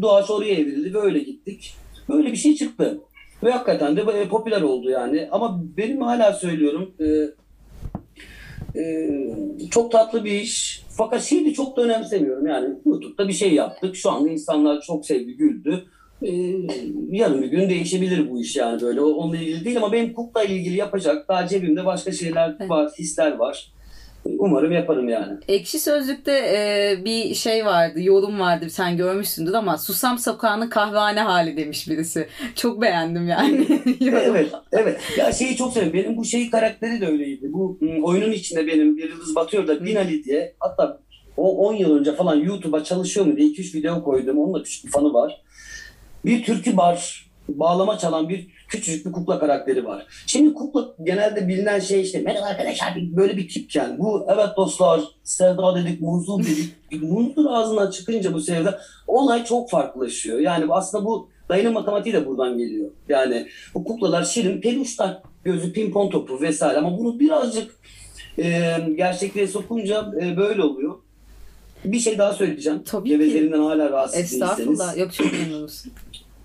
doğaç 0.02 0.30
oraya 0.30 0.54
evrildi 0.54 0.94
ve 0.94 1.00
öyle 1.00 1.20
gittik. 1.20 1.74
Böyle 2.10 2.32
bir 2.32 2.38
şey 2.38 2.56
çıktı. 2.56 3.00
Ve 3.44 3.52
hakikaten 3.52 3.98
de 3.98 4.02
e, 4.02 4.28
popüler 4.28 4.62
oldu 4.62 4.90
yani. 4.90 5.28
Ama 5.32 5.64
benim 5.78 6.02
hala 6.02 6.34
söylüyorum 6.34 6.92
e, 7.00 7.06
e, 8.80 9.10
çok 9.72 9.92
tatlı 9.92 10.26
bir 10.26 10.32
iş. 10.32 10.84
Fakat 10.90 11.24
şeyi 11.24 11.46
de 11.46 11.54
çok 11.54 11.78
da 11.78 11.82
önemsemiyorum. 11.82 12.48
Yani 12.48 12.76
YouTube'da 12.86 13.28
bir 13.28 13.34
şey 13.34 13.54
yaptık. 13.54 13.96
Şu 13.96 14.12
anda 14.12 14.30
insanlar 14.30 14.82
çok 14.82 15.06
sevdi, 15.06 15.34
güldü. 15.34 15.86
E, 16.22 16.32
yarın 17.12 17.42
bir 17.42 17.48
gün 17.48 17.70
değişebilir 17.70 18.30
bu 18.32 18.42
iş 18.42 18.56
yani 18.56 18.82
böyle. 18.82 19.02
Onunla 19.02 19.38
ilgili 19.38 19.66
değil 19.66 19.78
ama 19.78 19.92
benim 19.92 20.14
kukla 20.14 20.44
ilgili 20.44 20.78
yapacak 20.78 21.28
daha 21.28 21.48
cebimde 21.48 21.86
başka 21.86 22.12
şeyler 22.12 22.70
var, 22.70 22.92
hisler 23.00 23.36
var. 23.36 23.72
Umarım 24.26 24.72
yaparım 24.72 25.10
yani. 25.10 25.38
Ekşi 25.48 25.80
Sözlük'te 25.80 26.32
e, 26.32 26.98
bir 27.06 27.36
şey 27.36 27.66
vardı, 27.66 28.02
yorum 28.02 28.40
vardı 28.40 28.70
sen 28.70 28.98
görmüşsündür 28.98 29.54
ama 29.54 29.78
Susam 29.78 30.18
Sokağı'nın 30.18 30.70
kahvehane 30.70 31.20
hali 31.22 31.58
demiş 31.58 31.90
birisi. 31.90 32.28
Çok 32.56 32.82
beğendim 32.82 33.28
yani. 33.28 33.68
Evet, 34.12 34.52
evet. 34.72 35.02
Ya 35.18 35.32
şeyi 35.32 35.56
çok 35.56 35.74
seviyorum. 35.74 36.00
Benim 36.00 36.18
bu 36.18 36.26
şey 36.26 36.50
karakteri 36.50 37.02
de 37.02 37.08
öyleydi. 37.08 37.54
Bu 37.54 37.78
m, 37.82 38.04
oyunun 38.04 38.32
içinde 38.32 38.68
benim 38.68 38.98
bir 38.98 39.10
yıldız 39.10 39.36
batıyor 39.36 39.68
da 39.68 39.86
Binali 39.86 40.24
diye. 40.24 40.56
Hatta 40.60 41.00
o 41.38 41.68
10 41.68 41.74
yıl 41.74 42.00
önce 42.00 42.16
falan 42.16 42.36
YouTube'a 42.36 42.84
çalışıyor 42.84 43.26
mu 43.26 43.38
diye 43.38 43.48
2-3 43.50 43.74
video 43.78 44.04
koydum. 44.04 44.38
Onun 44.38 44.54
da 44.54 44.64
küçük 44.64 44.86
bir 44.86 44.92
fanı 44.92 45.14
var. 45.14 45.42
Bir 46.26 46.44
türkü 46.44 46.78
bar, 46.78 47.29
bağlama 47.60 47.98
çalan 47.98 48.30
bir 48.30 48.48
küçücük 48.68 49.06
bir 49.06 49.12
kukla 49.12 49.40
karakteri 49.40 49.86
var. 49.86 50.06
Şimdi 50.28 50.54
kukla 50.54 50.96
genelde 51.04 51.48
bilinen 51.48 51.80
şey 51.80 52.02
işte 52.02 52.20
merhaba 52.20 52.46
arkadaşlar 52.46 52.94
böyle 53.16 53.38
bir 53.38 53.50
tipken. 53.50 54.00
Bu 54.00 54.26
evet 54.30 54.50
dostlar 54.58 55.02
sevda 55.24 55.76
dedik, 55.76 56.02
muzul 56.02 56.44
dedik. 56.44 57.04
Muzdur 57.04 57.46
ağzından 57.50 57.92
çıkınca 57.92 58.34
bu 58.34 58.42
sevda 58.42 58.82
olay 59.08 59.46
çok 59.46 59.70
farklılaşıyor. 59.70 60.40
Yani 60.40 60.66
aslında 60.70 61.06
bu 61.06 61.30
dayının 61.50 61.74
matematiği 61.74 62.16
de 62.16 62.26
buradan 62.26 62.58
geliyor. 62.58 62.92
Yani 63.10 63.48
bu 63.74 63.84
kuklalar 63.84 64.24
şirin, 64.24 64.62
peluşlar, 64.62 65.22
gözü 65.44 65.74
pimpon 65.74 66.10
topu 66.10 66.42
vesaire 66.42 66.78
ama 66.78 66.98
bunu 66.98 67.20
birazcık 67.20 67.76
e, 68.40 68.78
gerçekliğe 68.96 69.48
sokunca 69.48 70.12
e, 70.22 70.38
böyle 70.38 70.64
oluyor. 70.64 70.96
Bir 71.86 72.00
şey 72.00 72.18
daha 72.18 72.34
söyleyeceğim. 72.34 72.84
Tabii 72.86 73.10
ki. 73.10 73.18
Gevezeliğinden 73.18 73.60
hala 73.60 73.90
rahatsız 73.90 74.20
Estağfurullah. 74.20 74.58
değilseniz. 74.68 74.98
Yok 74.98 75.14
çok 75.14 75.32
memnunuz. 75.34 75.84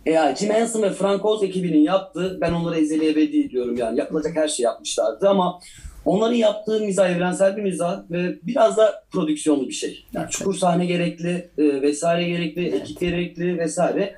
E 0.06 0.10
ya 0.12 0.36
Jim 0.36 0.50
Henson 0.50 0.82
ve 0.82 0.90
Frank 0.90 1.24
Oz 1.24 1.42
ekibinin 1.42 1.80
yaptığı, 1.80 2.38
ben 2.40 2.52
onlara 2.52 2.76
ezeli 2.76 3.08
ebedi 3.08 3.50
diyorum 3.50 3.76
yani. 3.76 3.98
Yapılacak 3.98 4.36
her 4.36 4.48
şeyi 4.48 4.64
yapmışlardı 4.64 5.28
ama 5.28 5.60
onların 6.04 6.34
yaptığı 6.36 6.80
mizah 6.80 7.10
evrensel 7.10 7.56
bir 7.56 7.62
mizah 7.62 8.02
ve 8.10 8.38
biraz 8.42 8.76
da 8.76 9.04
prodüksiyonlu 9.10 9.68
bir 9.68 9.72
şey. 9.74 10.04
Yani 10.12 10.22
Evet. 10.24 10.32
çukur 10.32 10.54
sahne 10.54 10.86
gerekli, 10.86 11.48
e, 11.58 11.82
vesaire 11.82 12.28
gerekli, 12.28 12.66
ekip 12.66 13.00
gerekli 13.00 13.58
vesaire. 13.58 14.14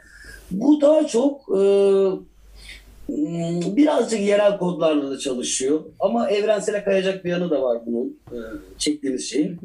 Bu 0.51 0.81
daha 0.81 1.07
çok 1.07 1.40
e, 1.49 1.61
m, 3.09 3.77
birazcık 3.77 4.20
yerel 4.20 4.59
kodlarla 4.59 5.11
da 5.11 5.18
çalışıyor. 5.18 5.81
Ama 6.01 6.31
evrensele 6.31 6.85
kayacak 6.85 7.25
bir 7.25 7.31
yanı 7.31 7.51
da 7.51 7.62
var 7.62 7.79
bunun 7.87 8.18
e, 8.33 8.38
çektiğimiz 8.79 9.31
şeyin. 9.31 9.61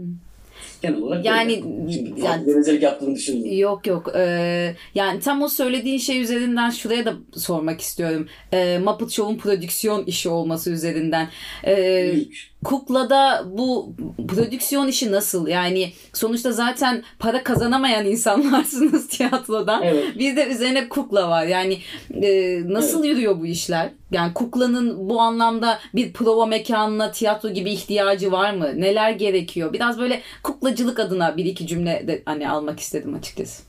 Genel 0.82 1.02
olarak 1.02 1.26
Yani-. 1.26 1.54
Şimdi 1.94 2.22
yani- 2.22 2.46
gevezelik 2.46 2.84
yaptığını 2.84 3.16
düşündüm. 3.16 3.58
Yok 3.58 3.88
yok. 3.88 4.12
Ee, 4.16 4.76
yani 4.96 5.20
tam 5.20 5.42
o 5.42 5.48
söylediğin 5.48 5.98
şey 5.98 6.22
üzerinden 6.22 6.70
şuraya 6.70 7.06
da 7.06 7.14
sormak 7.36 7.82
istiyorum. 7.82 8.28
Ee, 8.54 8.80
Muppet 8.84 9.12
Show'un 9.12 9.38
prodüksiyon 9.38 10.04
işi 10.06 10.30
olması 10.30 10.72
üzerinden. 10.72 11.30
Ee, 11.64 12.12
İlk. 12.14 12.51
Kukla'da 12.64 13.44
bu 13.46 13.94
prodüksiyon 14.28 14.88
işi 14.88 15.12
nasıl? 15.12 15.48
Yani 15.48 15.94
sonuçta 16.14 16.52
zaten 16.52 17.04
para 17.20 17.44
kazanamayan 17.44 18.06
insanlarsınız 18.06 19.08
tiyatrodan. 19.10 19.84
Evet. 19.84 20.20
Bir 20.20 20.36
de 20.36 20.48
üzerine 20.48 20.90
kukla 20.90 21.30
var. 21.30 21.46
Yani 21.46 21.78
e, 22.24 22.62
nasıl 22.66 23.04
yürüyor 23.04 23.40
bu 23.40 23.46
işler? 23.46 23.90
Yani 24.12 24.34
kuklanın 24.34 25.10
bu 25.10 25.22
anlamda 25.22 25.80
bir 25.96 26.14
prova 26.14 26.46
mekanına 26.46 27.12
tiyatro 27.12 27.50
gibi 27.50 27.72
ihtiyacı 27.72 28.32
var 28.32 28.54
mı? 28.54 28.72
Neler 28.76 29.12
gerekiyor? 29.12 29.74
Biraz 29.74 30.00
böyle 30.00 30.22
kuklacılık 30.44 31.00
adına 31.00 31.38
bir 31.38 31.46
iki 31.46 31.68
cümle 31.68 32.04
de 32.08 32.22
hani 32.26 32.50
almak 32.50 32.80
istedim 32.80 33.16
açıkçası. 33.16 33.64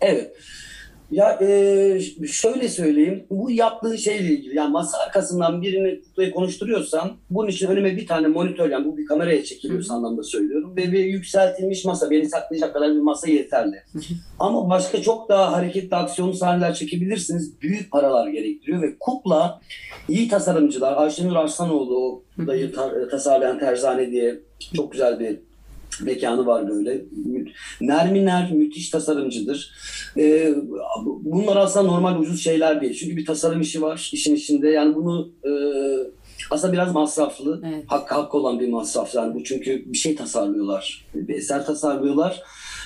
Evet. 0.00 0.36
Ya 1.10 1.38
e, 1.40 2.00
şöyle 2.32 2.68
söyleyeyim. 2.68 3.24
Bu 3.30 3.50
yaptığın 3.50 3.96
şeyle 3.96 4.24
ilgili. 4.28 4.56
Yani 4.56 4.72
masa 4.72 4.98
arkasından 4.98 5.62
birini 5.62 6.00
kutlayı 6.00 6.30
konuşturuyorsan 6.30 7.12
bunun 7.30 7.48
için 7.48 7.68
önüme 7.68 7.96
bir 7.96 8.06
tane 8.06 8.26
monitör 8.26 8.70
yani 8.70 8.84
bu 8.84 8.96
bir 8.96 9.06
kameraya 9.06 9.44
çekiliyorsa 9.44 9.94
anlamda 9.94 10.22
söylüyorum. 10.22 10.76
Ve 10.76 10.92
bir 10.92 11.04
yükseltilmiş 11.04 11.84
masa 11.84 12.10
beni 12.10 12.28
saklayacak 12.28 12.74
kadar 12.74 12.90
bir 12.94 13.00
masa 13.00 13.30
yeterli. 13.30 13.76
Ama 14.38 14.70
başka 14.70 15.02
çok 15.02 15.28
daha 15.28 15.52
hareketli 15.52 15.96
aksiyonlu 15.96 16.34
sahneler 16.34 16.74
çekebilirsiniz. 16.74 17.62
Büyük 17.62 17.90
paralar 17.90 18.28
gerektiriyor 18.28 18.82
ve 18.82 18.98
kukla 19.00 19.60
iyi 20.08 20.28
tasarımcılar. 20.28 20.96
Ayşenur 20.96 21.36
Arslanoğlu 21.36 22.22
ta- 22.74 23.08
tasarlayan 23.08 23.58
Terzane 23.58 24.10
diye 24.10 24.40
çok 24.76 24.92
güzel 24.92 25.20
bir 25.20 25.38
mekanı 26.02 26.46
var 26.46 26.68
böyle. 26.68 27.00
Nerminer 27.80 28.52
müthiş 28.52 28.90
tasarımcıdır. 28.90 29.70
Ee, 30.16 30.54
bunlar 31.22 31.56
aslında 31.56 31.86
normal 31.86 32.18
ucuz 32.20 32.44
şeyler 32.44 32.80
değil. 32.80 32.94
Çünkü 33.00 33.16
bir 33.16 33.26
tasarım 33.26 33.60
işi 33.60 33.82
var 33.82 34.10
işin 34.12 34.34
içinde. 34.34 34.68
Yani 34.68 34.94
bunu 34.94 35.30
e, 35.44 35.50
aslında 36.50 36.72
biraz 36.72 36.92
masraflı. 36.92 37.62
Evet. 37.66 37.84
Hak, 37.86 38.12
hak 38.12 38.34
olan 38.34 38.60
bir 38.60 38.68
masraf. 38.68 39.14
Yani 39.14 39.34
bu 39.34 39.44
çünkü 39.44 39.92
bir 39.92 39.98
şey 39.98 40.16
tasarlıyorlar. 40.16 41.06
Bir 41.14 41.34
eser 41.34 41.66
tasarlıyorlar. 41.66 42.42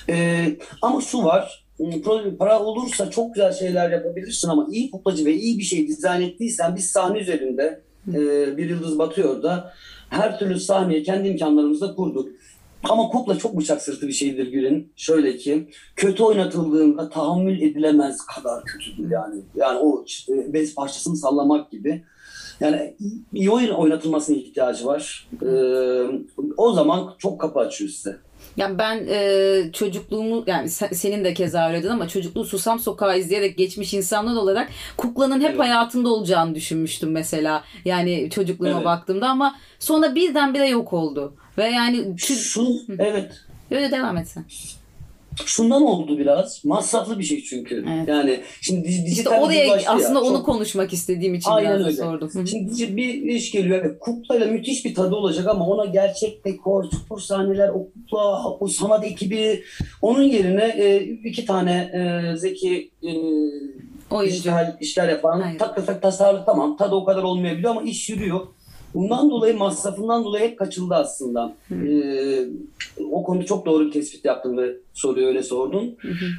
Ee, 0.09 0.45
ama 0.81 1.01
şu 1.01 1.23
var. 1.23 1.63
pro- 1.79 2.37
Para 2.37 2.59
olursa 2.63 3.09
çok 3.11 3.33
güzel 3.35 3.53
şeyler 3.53 3.91
yapabilirsin 3.91 4.49
ama 4.49 4.67
iyi 4.71 4.91
kuklacı 4.91 5.25
ve 5.25 5.33
iyi 5.33 5.57
bir 5.57 5.63
şey 5.63 5.87
dizayn 5.87 6.21
ettiysen 6.21 6.75
biz 6.75 6.85
sahne 6.85 7.19
üzerinde 7.19 7.81
e, 8.07 8.13
bir 8.57 8.69
yıldız 8.69 8.99
batıyor 8.99 9.43
da 9.43 9.73
her 10.09 10.39
türlü 10.39 10.59
sahneyi 10.59 11.03
kendi 11.03 11.27
imkanlarımızla 11.27 11.95
kurduk. 11.95 12.29
Ama 12.89 13.07
kukla 13.09 13.37
çok 13.37 13.57
bıçak 13.57 13.81
sırtı 13.81 14.07
bir 14.07 14.13
şeydir 14.13 14.47
Gül'ün. 14.47 14.91
Şöyle 14.95 15.37
ki 15.37 15.69
kötü 15.95 16.23
oynatıldığında 16.23 17.09
tahammül 17.09 17.61
edilemez 17.61 18.17
kadar 18.25 18.63
kötüdür 18.63 19.11
yani. 19.11 19.41
Yani 19.55 19.79
o 19.79 20.03
işte 20.07 20.53
bez 20.53 20.75
parçasını 20.75 21.15
sallamak 21.17 21.71
gibi. 21.71 22.03
Yani 22.59 22.95
iyi 23.33 23.49
oyun 23.49 23.69
oynatılmasına 23.69 24.35
ihtiyacı 24.35 24.85
var. 24.85 25.27
Ee, 25.43 25.47
o 26.57 26.73
zaman 26.73 27.13
çok 27.17 27.41
kapı 27.41 27.59
açıyor 27.59 27.89
size. 27.89 28.17
Yani 28.57 28.77
ben 28.77 29.05
e, 29.09 29.71
çocukluğumu 29.73 30.43
yani 30.47 30.67
se- 30.67 30.93
senin 30.93 31.23
de 31.23 31.33
keza 31.33 31.69
öyledin 31.69 31.87
ama 31.89 32.07
çocukluğu 32.07 32.45
Susam 32.45 32.79
Sokağı 32.79 33.19
izleyerek 33.19 33.57
geçmiş 33.57 33.93
insanlar 33.93 34.35
olarak 34.35 34.69
kuklanın 34.97 35.41
hep 35.41 35.49
Evet. 35.49 35.59
hayatında 35.59 36.09
olacağını 36.09 36.55
düşünmüştüm 36.55 37.11
mesela. 37.11 37.63
Yani 37.85 38.29
çocukluğuma 38.29 38.75
Evet. 38.75 38.85
baktığımda 38.85 39.29
ama 39.29 39.55
sonra 39.79 40.15
birdenbire 40.15 40.67
yok 40.69 40.93
oldu. 40.93 41.33
Ve 41.61 41.69
yani 41.69 42.15
Şu, 42.17 42.67
evet. 42.99 43.31
öyle 43.71 43.91
devam 43.91 44.17
et 44.17 44.27
sen. 44.27 44.45
şundan 45.45 45.81
oldu 45.81 46.17
biraz. 46.17 46.65
Masraflı 46.65 47.19
bir 47.19 47.23
şey 47.23 47.43
çünkü. 47.43 47.85
Evet. 47.95 48.07
Yani 48.07 48.41
şimdi 48.61 48.87
dij- 48.87 48.91
İşte 48.91 49.05
dijital 49.05 49.31
bir 49.31 49.45
oraya 49.45 49.89
aslında 49.89 50.21
onu 50.21 50.37
Çok- 50.37 50.45
konuşmak 50.45 50.93
istediğim 50.93 51.33
için 51.35 51.51
Aynen 51.51 51.73
biraz 51.75 51.85
öyle. 51.87 51.97
sordum. 51.97 52.47
Şimdi 52.47 52.97
bir 52.97 53.13
iş 53.21 53.51
geliyor. 53.51 53.79
Evet, 53.85 53.99
kuklayla 53.99 54.47
müthiş 54.47 54.85
bir 54.85 54.95
tadı 54.95 55.15
olacak 55.15 55.47
ama 55.47 55.67
ona 55.67 55.85
gerçek 55.85 56.45
dekor, 56.45 56.83
spor 56.91 57.19
sahneler, 57.19 57.69
o 57.69 57.87
kukla, 57.93 58.49
o 58.59 58.67
sanat 58.67 59.05
ekibi 59.05 59.63
onun 60.01 60.23
yerine 60.23 60.63
e, 60.63 61.03
iki 61.03 61.45
tane 61.45 61.71
e, 61.73 62.37
zeki 62.37 62.91
e, 63.03 63.09
Oyuncu. 64.11 64.33
dijital 64.35 64.77
işler 64.81 65.09
yapan 65.09 65.41
Aynen. 65.41 65.57
tak 65.57 65.75
tefek 65.75 66.01
tasarlı 66.01 66.43
tamam 66.45 66.77
tadı 66.77 66.95
o 66.95 67.05
kadar 67.05 67.23
olmayabiliyor 67.23 67.71
ama 67.71 67.81
iş 67.81 68.09
yürüyor. 68.09 68.47
Bundan 68.93 69.29
dolayı 69.29 69.57
masrafından 69.57 70.23
dolayı 70.23 70.45
hep 70.45 70.59
kaçıldı 70.59 70.95
aslında. 70.95 71.53
Ee, 71.71 72.45
o 73.11 73.23
konuda 73.23 73.45
çok 73.45 73.65
doğru 73.65 73.85
bir 73.85 73.91
tespit 73.91 74.25
yaptın 74.25 74.57
ve 74.57 74.75
soruyu 74.93 75.27
öyle 75.27 75.43
sordun. 75.43 75.95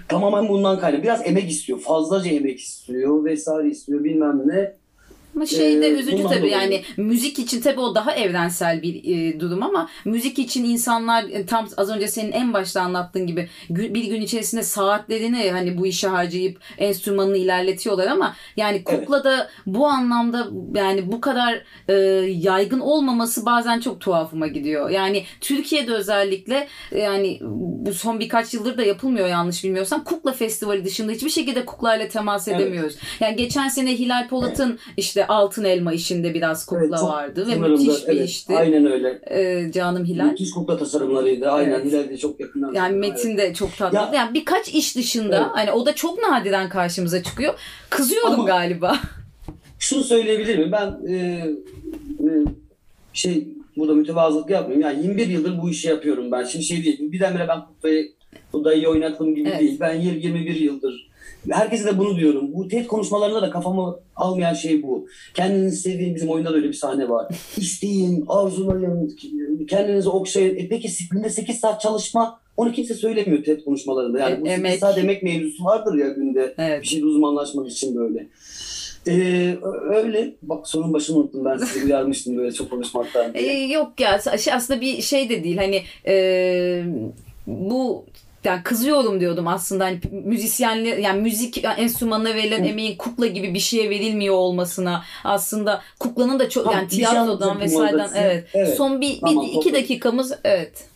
Tamamen 0.08 0.48
bundan 0.48 0.78
kaynaklı. 0.78 1.02
Biraz 1.02 1.26
emek 1.26 1.50
istiyor. 1.50 1.78
Fazlaca 1.78 2.30
emek 2.30 2.60
istiyor 2.60 3.24
vesaire 3.24 3.68
istiyor 3.68 4.04
bilmem 4.04 4.42
ne. 4.46 4.81
Ama 5.36 5.46
şey 5.46 5.80
de 5.80 5.86
Ee, 5.86 5.90
üzücü 5.90 6.22
tabii 6.22 6.36
dolayı. 6.38 6.52
yani 6.52 6.82
müzik 6.96 7.38
için 7.38 7.60
tabii 7.60 7.80
o 7.80 7.94
daha 7.94 8.12
evrensel 8.14 8.82
bir 8.82 8.94
e, 9.04 9.40
durum 9.40 9.62
ama 9.62 9.88
müzik 10.04 10.38
için 10.38 10.64
insanlar 10.64 11.24
e, 11.24 11.46
tam 11.46 11.68
az 11.76 11.90
önce 11.90 12.08
senin 12.08 12.32
en 12.32 12.52
başta 12.52 12.80
anlattığın 12.80 13.26
gibi 13.26 13.48
bir 13.70 14.04
gün 14.04 14.20
içerisinde 14.20 14.62
saatlerini 14.62 15.50
hani 15.50 15.78
bu 15.78 15.86
işe 15.86 16.08
harcayıp 16.08 16.58
enstrümanını 16.78 17.36
ilerletiyorlar 17.36 18.06
ama 18.06 18.34
yani 18.56 18.84
kukla 18.84 19.24
da 19.24 19.48
bu 19.66 19.86
anlamda 19.86 20.48
yani 20.74 21.12
bu 21.12 21.20
kadar 21.20 21.62
e, 21.88 21.92
yaygın 22.28 22.80
olmaması 22.80 23.46
bazen 23.46 23.80
çok 23.80 24.00
tuhafıma 24.00 24.46
gidiyor. 24.46 24.90
Yani 24.90 25.24
Türkiye'de 25.40 25.92
özellikle 25.92 26.68
e, 26.92 26.98
yani 27.00 27.38
bu 27.84 27.94
son 27.94 28.20
birkaç 28.20 28.54
yıldır 28.54 28.78
da 28.78 28.82
yapılmıyor 28.82 29.28
yanlış 29.28 29.64
bilmiyorsam 29.64 30.04
kukla 30.04 30.32
festivali 30.32 30.84
dışında 30.84 31.12
hiçbir 31.12 31.30
şekilde 31.30 31.64
kuklayla 31.66 32.08
temas 32.08 32.48
Evet. 32.48 32.60
edemiyoruz. 32.60 32.96
Yani 33.20 33.36
geçen 33.36 33.68
sene 33.68 33.98
Hilal 33.98 34.28
Polat'ın 34.28 34.78
işte 34.96 35.21
Altın 35.28 35.64
Elma 35.64 35.92
işinde 35.92 36.34
biraz 36.34 36.66
kukla 36.66 36.84
Evet, 36.86 37.02
vardı 37.02 37.46
ve 37.48 37.54
müthiş 37.56 38.08
bir 38.08 38.16
evet, 38.16 38.28
işti. 38.28 38.56
Aynen 38.56 38.92
öyle. 38.92 39.20
Ee, 39.30 39.72
Canım 39.72 40.04
Hilal. 40.04 40.24
Müthiş 40.24 40.50
kukla 40.50 40.78
tasarımlarıydı. 40.78 41.50
Aynen 41.50 41.70
Evet. 41.70 41.84
Hilal 41.84 42.08
de 42.08 42.16
çok 42.16 42.40
yakından. 42.40 42.72
Yani 42.74 42.92
Evet. 42.92 43.00
Metin 43.00 43.36
de 43.36 43.54
çok 43.54 43.76
tatlı. 43.76 43.96
Ya- 43.96 44.10
yani 44.14 44.34
birkaç 44.34 44.68
iş 44.68 44.96
dışında 44.96 45.36
Evet. 45.36 45.46
hani 45.52 45.72
o 45.72 45.86
da 45.86 45.94
çok 45.94 46.18
nadiren 46.22 46.68
karşımıza 46.68 47.22
çıkıyor. 47.22 47.54
Kızıyorum 47.90 48.32
Ama- 48.32 48.44
galiba. 48.44 48.98
Şunu 49.78 50.04
söyleyebilir 50.04 50.58
miyim? 50.58 50.72
Ben 50.72 51.12
e, 51.12 51.16
e, 52.20 52.28
şey 53.12 53.48
burada 53.76 53.94
mütevazılık 53.94 54.50
yapmıyorum. 54.50 54.82
Yani 54.86 55.02
21 55.02 55.26
yıldır 55.26 55.62
bu 55.62 55.70
işi 55.70 55.88
yapıyorum 55.88 56.32
ben. 56.32 56.44
Şimdi 56.44 56.64
şey 56.64 56.84
değil. 56.84 57.12
Birdenbire 57.12 57.48
ben 57.48 57.66
kuklayı 57.66 58.12
bu 58.52 58.64
dayıyı 58.64 58.88
oynattığım 58.88 59.34
gibi 59.34 59.48
Evet. 59.48 59.60
değil. 59.60 59.76
Ben 59.80 59.94
20 59.94 60.22
21 60.26 60.54
yıldır 60.60 61.10
Herkese 61.50 61.84
de 61.84 61.98
bunu 61.98 62.16
diyorum. 62.16 62.52
Bu 62.52 62.68
TED 62.68 62.86
konuşmalarında 62.86 63.42
da 63.42 63.50
kafamı 63.50 63.96
almayan 64.16 64.54
şey 64.54 64.82
bu. 64.82 65.06
Kendinizi 65.34 65.76
sevdiğin 65.76 66.14
bizim 66.14 66.28
oyunda 66.30 66.50
da 66.50 66.54
öyle 66.56 66.68
bir 66.68 66.72
sahne 66.72 67.08
var. 67.08 67.26
İsteyin, 67.56 68.24
arzulayın, 68.28 69.16
kendinizi 69.68 70.08
okşayın. 70.08 70.56
E 70.56 70.68
peki 70.68 70.88
günde 71.10 71.30
8 71.30 71.60
saat 71.60 71.80
çalışma 71.80 72.40
onu 72.56 72.72
kimse 72.72 72.94
söylemiyor 72.94 73.44
TED 73.44 73.64
konuşmalarında. 73.64 74.18
Yani 74.18 74.34
E- 74.34 74.40
bu 74.40 74.46
8 74.46 74.58
emek. 74.58 74.78
saat 74.78 74.98
emek 74.98 75.22
mevzusu 75.22 75.64
vardır 75.64 75.94
ya 75.98 76.08
günde. 76.08 76.54
Evet. 76.58 76.82
Bir 76.82 76.86
şeyde 76.86 77.04
uzmanlaşmak 77.06 77.70
için 77.70 77.96
böyle. 77.96 78.26
Ee, 79.08 79.56
öyle. 79.94 80.34
Bak 80.42 80.68
sorun 80.68 80.92
başını 80.92 81.16
unuttum 81.18 81.44
ben 81.44 81.56
size 81.56 81.84
uyarmıştım 81.84 82.36
böyle 82.36 82.52
çok 82.52 82.70
konuşmaktan. 82.70 83.30
Ee, 83.34 83.38
diye. 83.38 83.68
yok 83.72 84.00
ya 84.00 84.20
aslında 84.52 84.80
bir 84.80 85.02
şey 85.02 85.28
de 85.28 85.44
değil 85.44 85.56
hani 85.56 85.82
e, 86.06 86.84
bu 87.46 88.04
yani 88.44 88.62
kızıyorum 88.62 89.20
diyordum 89.20 89.48
aslında 89.48 89.84
hani 89.84 90.00
müzisyenler 90.10 90.96
yani 90.96 91.22
müzik 91.22 91.64
enstrümanına 91.78 92.34
verilen 92.34 92.64
emeğin 92.64 92.96
kukla 92.96 93.26
gibi 93.26 93.54
bir 93.54 93.58
şeye 93.58 93.90
verilmiyor 93.90 94.34
olmasına 94.34 95.02
aslında 95.24 95.80
kuklanın 95.98 96.38
da 96.38 96.48
çok 96.48 96.72
yani 96.72 96.90
şey 96.90 96.98
tiyatrodan 96.98 97.48
anlatayım 97.48 97.60
vesaireden 97.60 98.10
evet. 98.14 98.44
Evet. 98.54 98.76
son 98.76 99.00
bir, 99.00 99.20
Tamam, 99.20 99.44
bir 99.44 99.48
iki 99.48 99.54
topladım. 99.54 99.82
dakikamız 99.82 100.32
evet. 100.44 100.88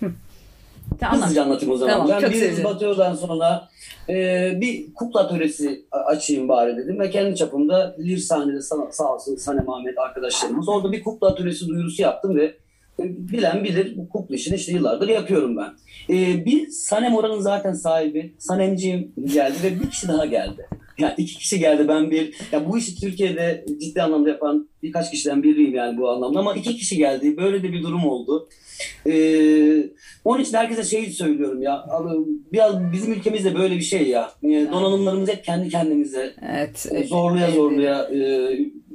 Tamam. 1.00 1.22
Hızlıca 1.22 1.42
anlatayım 1.42 1.74
o 1.74 1.76
zaman. 1.76 1.94
Tamam, 1.94 2.08
ben 2.08 2.20
çok 2.20 2.30
bir 2.30 2.34
seveceğim. 2.36 2.64
batıyordan 2.64 3.14
sonra 3.14 3.68
e, 4.08 4.52
bir 4.60 4.94
kukla 4.94 5.20
atölyesi 5.20 5.84
açayım 5.90 6.48
bari 6.48 6.76
dedim 6.76 7.00
ve 7.00 7.10
kendi 7.10 7.36
çapımda 7.36 7.96
Lir 7.98 8.18
sahnede 8.18 8.62
sağ, 8.62 8.76
sağ 8.90 9.14
olsun 9.14 9.36
Sanem 9.36 9.70
Ahmet 9.70 9.98
arkadaşlarımız 9.98 10.68
orada 10.68 10.92
bir 10.92 11.04
kukla 11.04 11.28
atölyesi 11.28 11.68
duyurusu 11.68 12.02
yaptım 12.02 12.36
ve 12.36 12.54
bilen 12.98 13.64
bilir 13.64 13.96
bu 13.96 14.08
kukla 14.08 14.34
işini 14.34 14.54
işte 14.54 14.72
yıllardır 14.72 15.08
yapıyorum 15.08 15.56
ben. 15.56 15.72
E, 16.14 16.44
bir 16.44 16.68
Sanem 16.68 17.14
oranın 17.14 17.40
zaten 17.40 17.72
sahibi 17.72 18.34
Sanemciğim 18.38 19.12
geldi 19.34 19.56
ve 19.62 19.80
bir 19.80 19.90
kişi 19.90 20.08
daha 20.08 20.26
geldi. 20.26 20.66
Yani 20.98 21.14
iki 21.16 21.38
kişi 21.38 21.58
geldi 21.58 21.88
ben 21.88 22.10
bir 22.10 22.34
ya 22.52 22.68
bu 22.68 22.78
işi 22.78 23.00
Türkiye'de 23.00 23.64
ciddi 23.80 24.02
anlamda 24.02 24.28
yapan 24.28 24.68
birkaç 24.86 25.10
kişiden 25.10 25.42
biriyim 25.42 25.74
yani 25.74 25.98
bu 25.98 26.10
anlamda 26.10 26.38
ama 26.38 26.54
iki 26.54 26.76
kişi 26.76 26.96
geldi 26.96 27.36
böyle 27.36 27.62
de 27.62 27.72
bir 27.72 27.82
durum 27.82 28.06
oldu. 28.06 28.48
Ee, 29.06 29.90
onun 30.24 30.42
için 30.42 30.54
herkese 30.54 30.84
şeyi 30.84 31.12
söylüyorum 31.12 31.62
ya. 31.62 31.86
Biraz 32.52 32.92
bizim 32.92 33.12
ülkemizde 33.12 33.54
böyle 33.54 33.76
bir 33.76 33.82
şey 33.82 34.08
ya. 34.08 34.30
Ee, 34.42 34.66
Donanımlarımız 34.72 35.28
hep 35.28 35.44
kendi 35.44 35.68
kendimize 35.68 36.34
Evet. 36.52 37.08
zorluya 37.08 37.50
zorluya 37.50 38.02
e, 38.02 38.50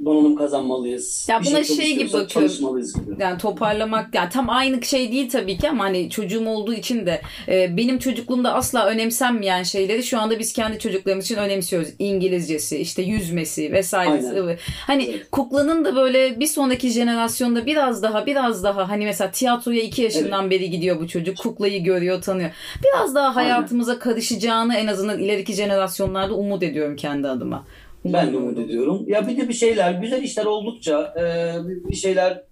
donanım 0.06 0.36
kazanmalıyız. 0.36 1.28
Ya 1.30 1.42
Bir 1.42 1.46
buna 1.46 1.64
çok 1.64 1.78
şey 1.78 1.96
gibi 1.98 2.14
bakıyorum. 2.14 2.30
Yani 3.20 3.38
toparlamak 3.38 4.16
yani 4.16 4.30
tam 4.30 4.50
aynı 4.50 4.84
şey 4.84 5.12
değil 5.12 5.30
tabii 5.30 5.58
ki 5.58 5.70
ama 5.70 5.84
hani 5.84 6.10
çocuğum 6.10 6.48
olduğu 6.48 6.74
için 6.74 7.06
de 7.06 7.22
e, 7.48 7.78
benim 7.78 8.00
çocukluğumda 8.00 8.54
asla 8.54 8.86
önemsenmeyen 8.86 9.64
şeyleri 9.64 10.04
şu 10.04 10.20
anda 10.20 10.40
biz 10.40 10.54
kendi 10.54 10.80
çocuklarımız 10.80 11.26
için 11.26 11.36
önemsiyoruz. 11.36 11.90
İngilizcesi, 12.00 12.78
işte 12.78 13.02
yüzmesi 13.02 13.72
vesairesi. 13.72 14.30
Aynen. 14.30 14.58
Hani 14.88 15.04
Evet. 15.04 15.32
Da 15.86 15.96
böyle 15.96 16.40
bir 16.40 16.48
sonraki 16.48 16.90
jenerasyonda 16.90 17.66
biraz 17.66 18.04
daha 18.04 18.26
biraz 18.26 18.64
daha 18.64 18.90
hani 18.90 19.06
mesela 19.06 19.32
tiyatroya 19.32 19.82
iki 19.82 20.02
yaşından 20.02 20.50
beri 20.50 20.70
gidiyor 20.70 21.00
bu 21.00 21.08
çocuk. 21.08 21.38
Kuklayı 21.38 21.84
görüyor, 21.84 22.22
tanıyor. 22.22 22.50
Biraz 22.84 23.16
daha 23.16 23.36
hayatımıza 23.36 24.00
karışacağını 24.00 24.76
en 24.76 24.88
azından 24.88 25.20
ileriki 25.20 25.54
jenerasyonlarda 25.54 26.34
umut 26.34 26.64
ediyorum 26.64 26.96
kendi 26.96 27.28
adıma. 27.28 27.64
Ben 28.06 28.34
de 28.34 28.38
umut 28.38 28.60
ediyorum. 28.60 29.04
Ya 29.08 29.28
bir 29.28 29.38
de 29.38 29.50
bir 29.50 29.54
şeyler, 29.54 29.92
güzel 29.94 30.24
işler 30.24 30.46
oldukça 30.46 31.14
e, 31.18 31.24
bir- 31.90 31.96
şeyler 31.96 32.44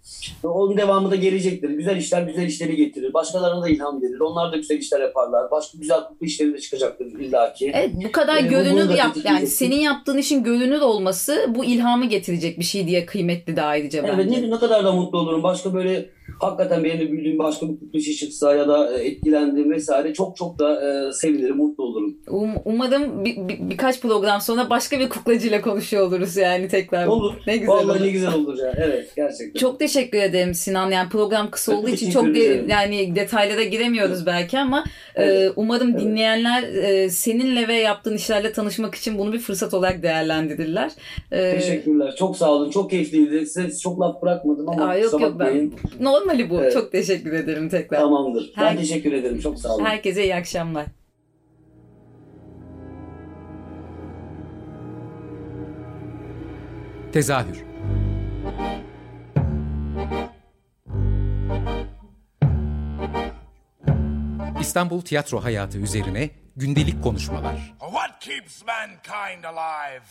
onun 0.43 0.77
devamı 0.77 1.11
da 1.11 1.15
gelecektir. 1.15 1.69
Güzel 1.69 1.97
işler 1.97 2.21
güzel 2.21 2.43
işleri 2.47 2.75
getirir. 2.75 3.13
Başkalarına 3.13 3.61
da 3.61 3.69
ilham 3.69 4.01
verir. 4.01 4.19
Onlar 4.19 4.51
da 4.51 4.57
güzel 4.57 4.77
işler 4.77 4.99
yaparlar. 4.99 5.51
Başka 5.51 5.77
güzel 5.77 5.99
kutlu 6.03 6.25
işleri 6.25 6.53
de 6.53 6.59
çıkacaktır 6.59 7.05
illaki. 7.05 7.71
Evet 7.75 7.91
bu 8.07 8.11
kadar 8.11 8.49
bunu 8.51 8.89
da 8.89 8.93
yap 8.95 9.15
yani 9.25 9.47
senin 9.47 9.79
yaptığın 9.79 10.17
işin 10.17 10.43
görünür 10.43 10.81
olması 10.81 11.45
bu 11.55 11.65
ilhamı 11.65 12.05
getirecek 12.05 12.59
bir 12.59 12.63
şey 12.65 12.87
diye 12.87 13.05
kıymetli 13.05 13.55
de 13.55 13.61
ayrıca 13.61 13.99
Evet 13.99 14.15
bence. 14.17 14.41
ne, 14.41 14.51
ne 14.51 14.59
kadar 14.59 14.83
da 14.85 14.91
mutlu 14.91 15.17
olurum. 15.19 15.43
Başka 15.43 15.73
böyle 15.73 16.09
hakikaten 16.39 16.83
benim 16.83 17.11
bildiğim 17.11 17.39
başka 17.39 17.69
bir 17.69 17.79
kutlu 17.79 17.99
işi 17.99 18.15
çıksa 18.17 18.55
ya 18.55 18.67
da 18.67 18.97
e, 18.99 19.07
etkilendiğim 19.07 19.71
vesaire 19.71 20.13
çok 20.13 20.37
çok 20.37 20.59
da 20.59 20.81
e, 21.07 21.13
sevinirim, 21.13 21.57
mutlu 21.57 21.83
olurum. 21.83 22.17
Um- 22.27 22.61
umarım 22.65 23.25
bir, 23.25 23.35
bir- 23.37 23.69
birkaç 23.69 24.01
program 24.01 24.41
sonra 24.41 24.69
başka 24.69 24.99
bir 24.99 25.09
kuklacıyla 25.09 25.61
konuşuyor 25.61 26.07
oluruz 26.07 26.37
yani 26.37 26.67
tekrar. 26.67 27.07
Olur. 27.07 27.33
Ne 27.47 27.57
güzel 27.57 27.75
Vallahi 27.75 27.97
olur. 27.97 28.05
ne 28.05 28.09
güzel 28.09 28.33
olur 28.33 28.57
ya. 28.57 28.73
Evet 28.77 29.11
gerçekten. 29.15 29.59
Çok 29.59 29.79
teşekkür 29.79 30.17
ederim 30.17 30.53
Sinan. 30.53 30.91
Yani 30.91 31.09
program 31.09 31.51
kısa 31.51 31.75
olduğu 31.77 31.89
için 31.89 32.11
çok 32.11 32.25
de- 32.35 32.65
yani 32.67 33.15
detaylara 33.15 33.63
giremiyoruz 33.63 34.25
belki 34.25 34.59
ama 34.59 34.83
e, 35.15 35.23
Evet. 35.23 35.51
umarım 35.55 35.89
Evet. 35.89 35.99
dinleyenler 36.01 36.63
e, 36.63 37.09
seninle 37.09 37.67
ve 37.67 37.73
yaptığın 37.73 38.15
işlerle 38.15 38.51
tanışmak 38.51 38.95
için 38.95 39.17
bunu 39.17 39.33
bir 39.33 39.39
fırsat 39.39 39.73
olarak 39.73 40.03
değerlendirirler. 40.03 40.91
E, 41.31 41.51
Teşekkürler. 41.59 42.15
Çok 42.19 42.37
sağ 42.37 42.51
olun. 42.51 42.69
Çok 42.69 42.89
keyifliydi. 42.89 43.45
Size 43.45 43.77
çok 43.79 43.99
laf 44.01 44.21
bırakmadım 44.21 44.69
ama 44.69 44.85
aa, 44.85 44.95
yok 44.97 45.11
yok 45.13 45.21
ben 45.21 45.39
bakmayın. 45.39 45.73
Normali 46.29 46.49
bu. 46.49 46.61
Evet. 46.61 46.73
Çok 46.73 46.91
teşekkür 46.91 47.33
ederim 47.33 47.69
tekrar. 47.69 47.99
Tamamdır. 47.99 48.51
Her- 48.55 48.65
Ben 48.65 48.77
teşekkür 48.77 49.11
ederim. 49.13 49.39
Çok 49.39 49.59
sağ 49.59 49.75
olun. 49.75 49.85
Herkese 49.85 50.23
iyi 50.23 50.35
akşamlar. 50.35 50.85
Tezahür 57.11 57.63
İstanbul 64.59 65.01
tiyatro 65.01 65.43
hayatı 65.43 65.77
üzerine 65.77 66.29
gündelik 66.55 67.03
konuşmalar. 67.03 67.73
What 67.79 68.19
keeps 68.19 68.63
mankind 68.65 69.43
alive? 69.43 70.05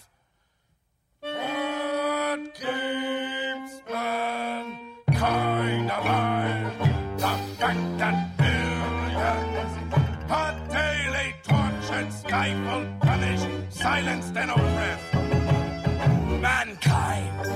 What 1.21 2.55
keeps 2.61 3.73
mankind 3.93 4.98
alive? 5.21 6.73
The 7.19 7.35
fact 7.59 7.99
that 7.99 8.17
billions 8.39 9.73
are 10.31 10.55
daily 10.71 11.35
tortured, 11.43 12.13
stifled, 12.13 12.87
punished, 13.01 13.47
silenced, 13.71 14.37
and 14.37 14.51
oppressed. 14.51 15.15
Mankind 16.41 17.47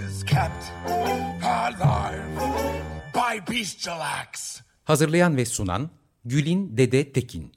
is 0.00 0.22
kept 0.24 0.72
alive 1.42 2.24
by 3.14 3.40
bestial 3.50 4.00
acts. 4.00 4.60
Hazırlayan 4.84 5.36
ve 5.36 5.44
sunan 5.44 5.90
Gülin 6.24 6.76
Dede 6.76 7.12
Tekin. 7.12 7.52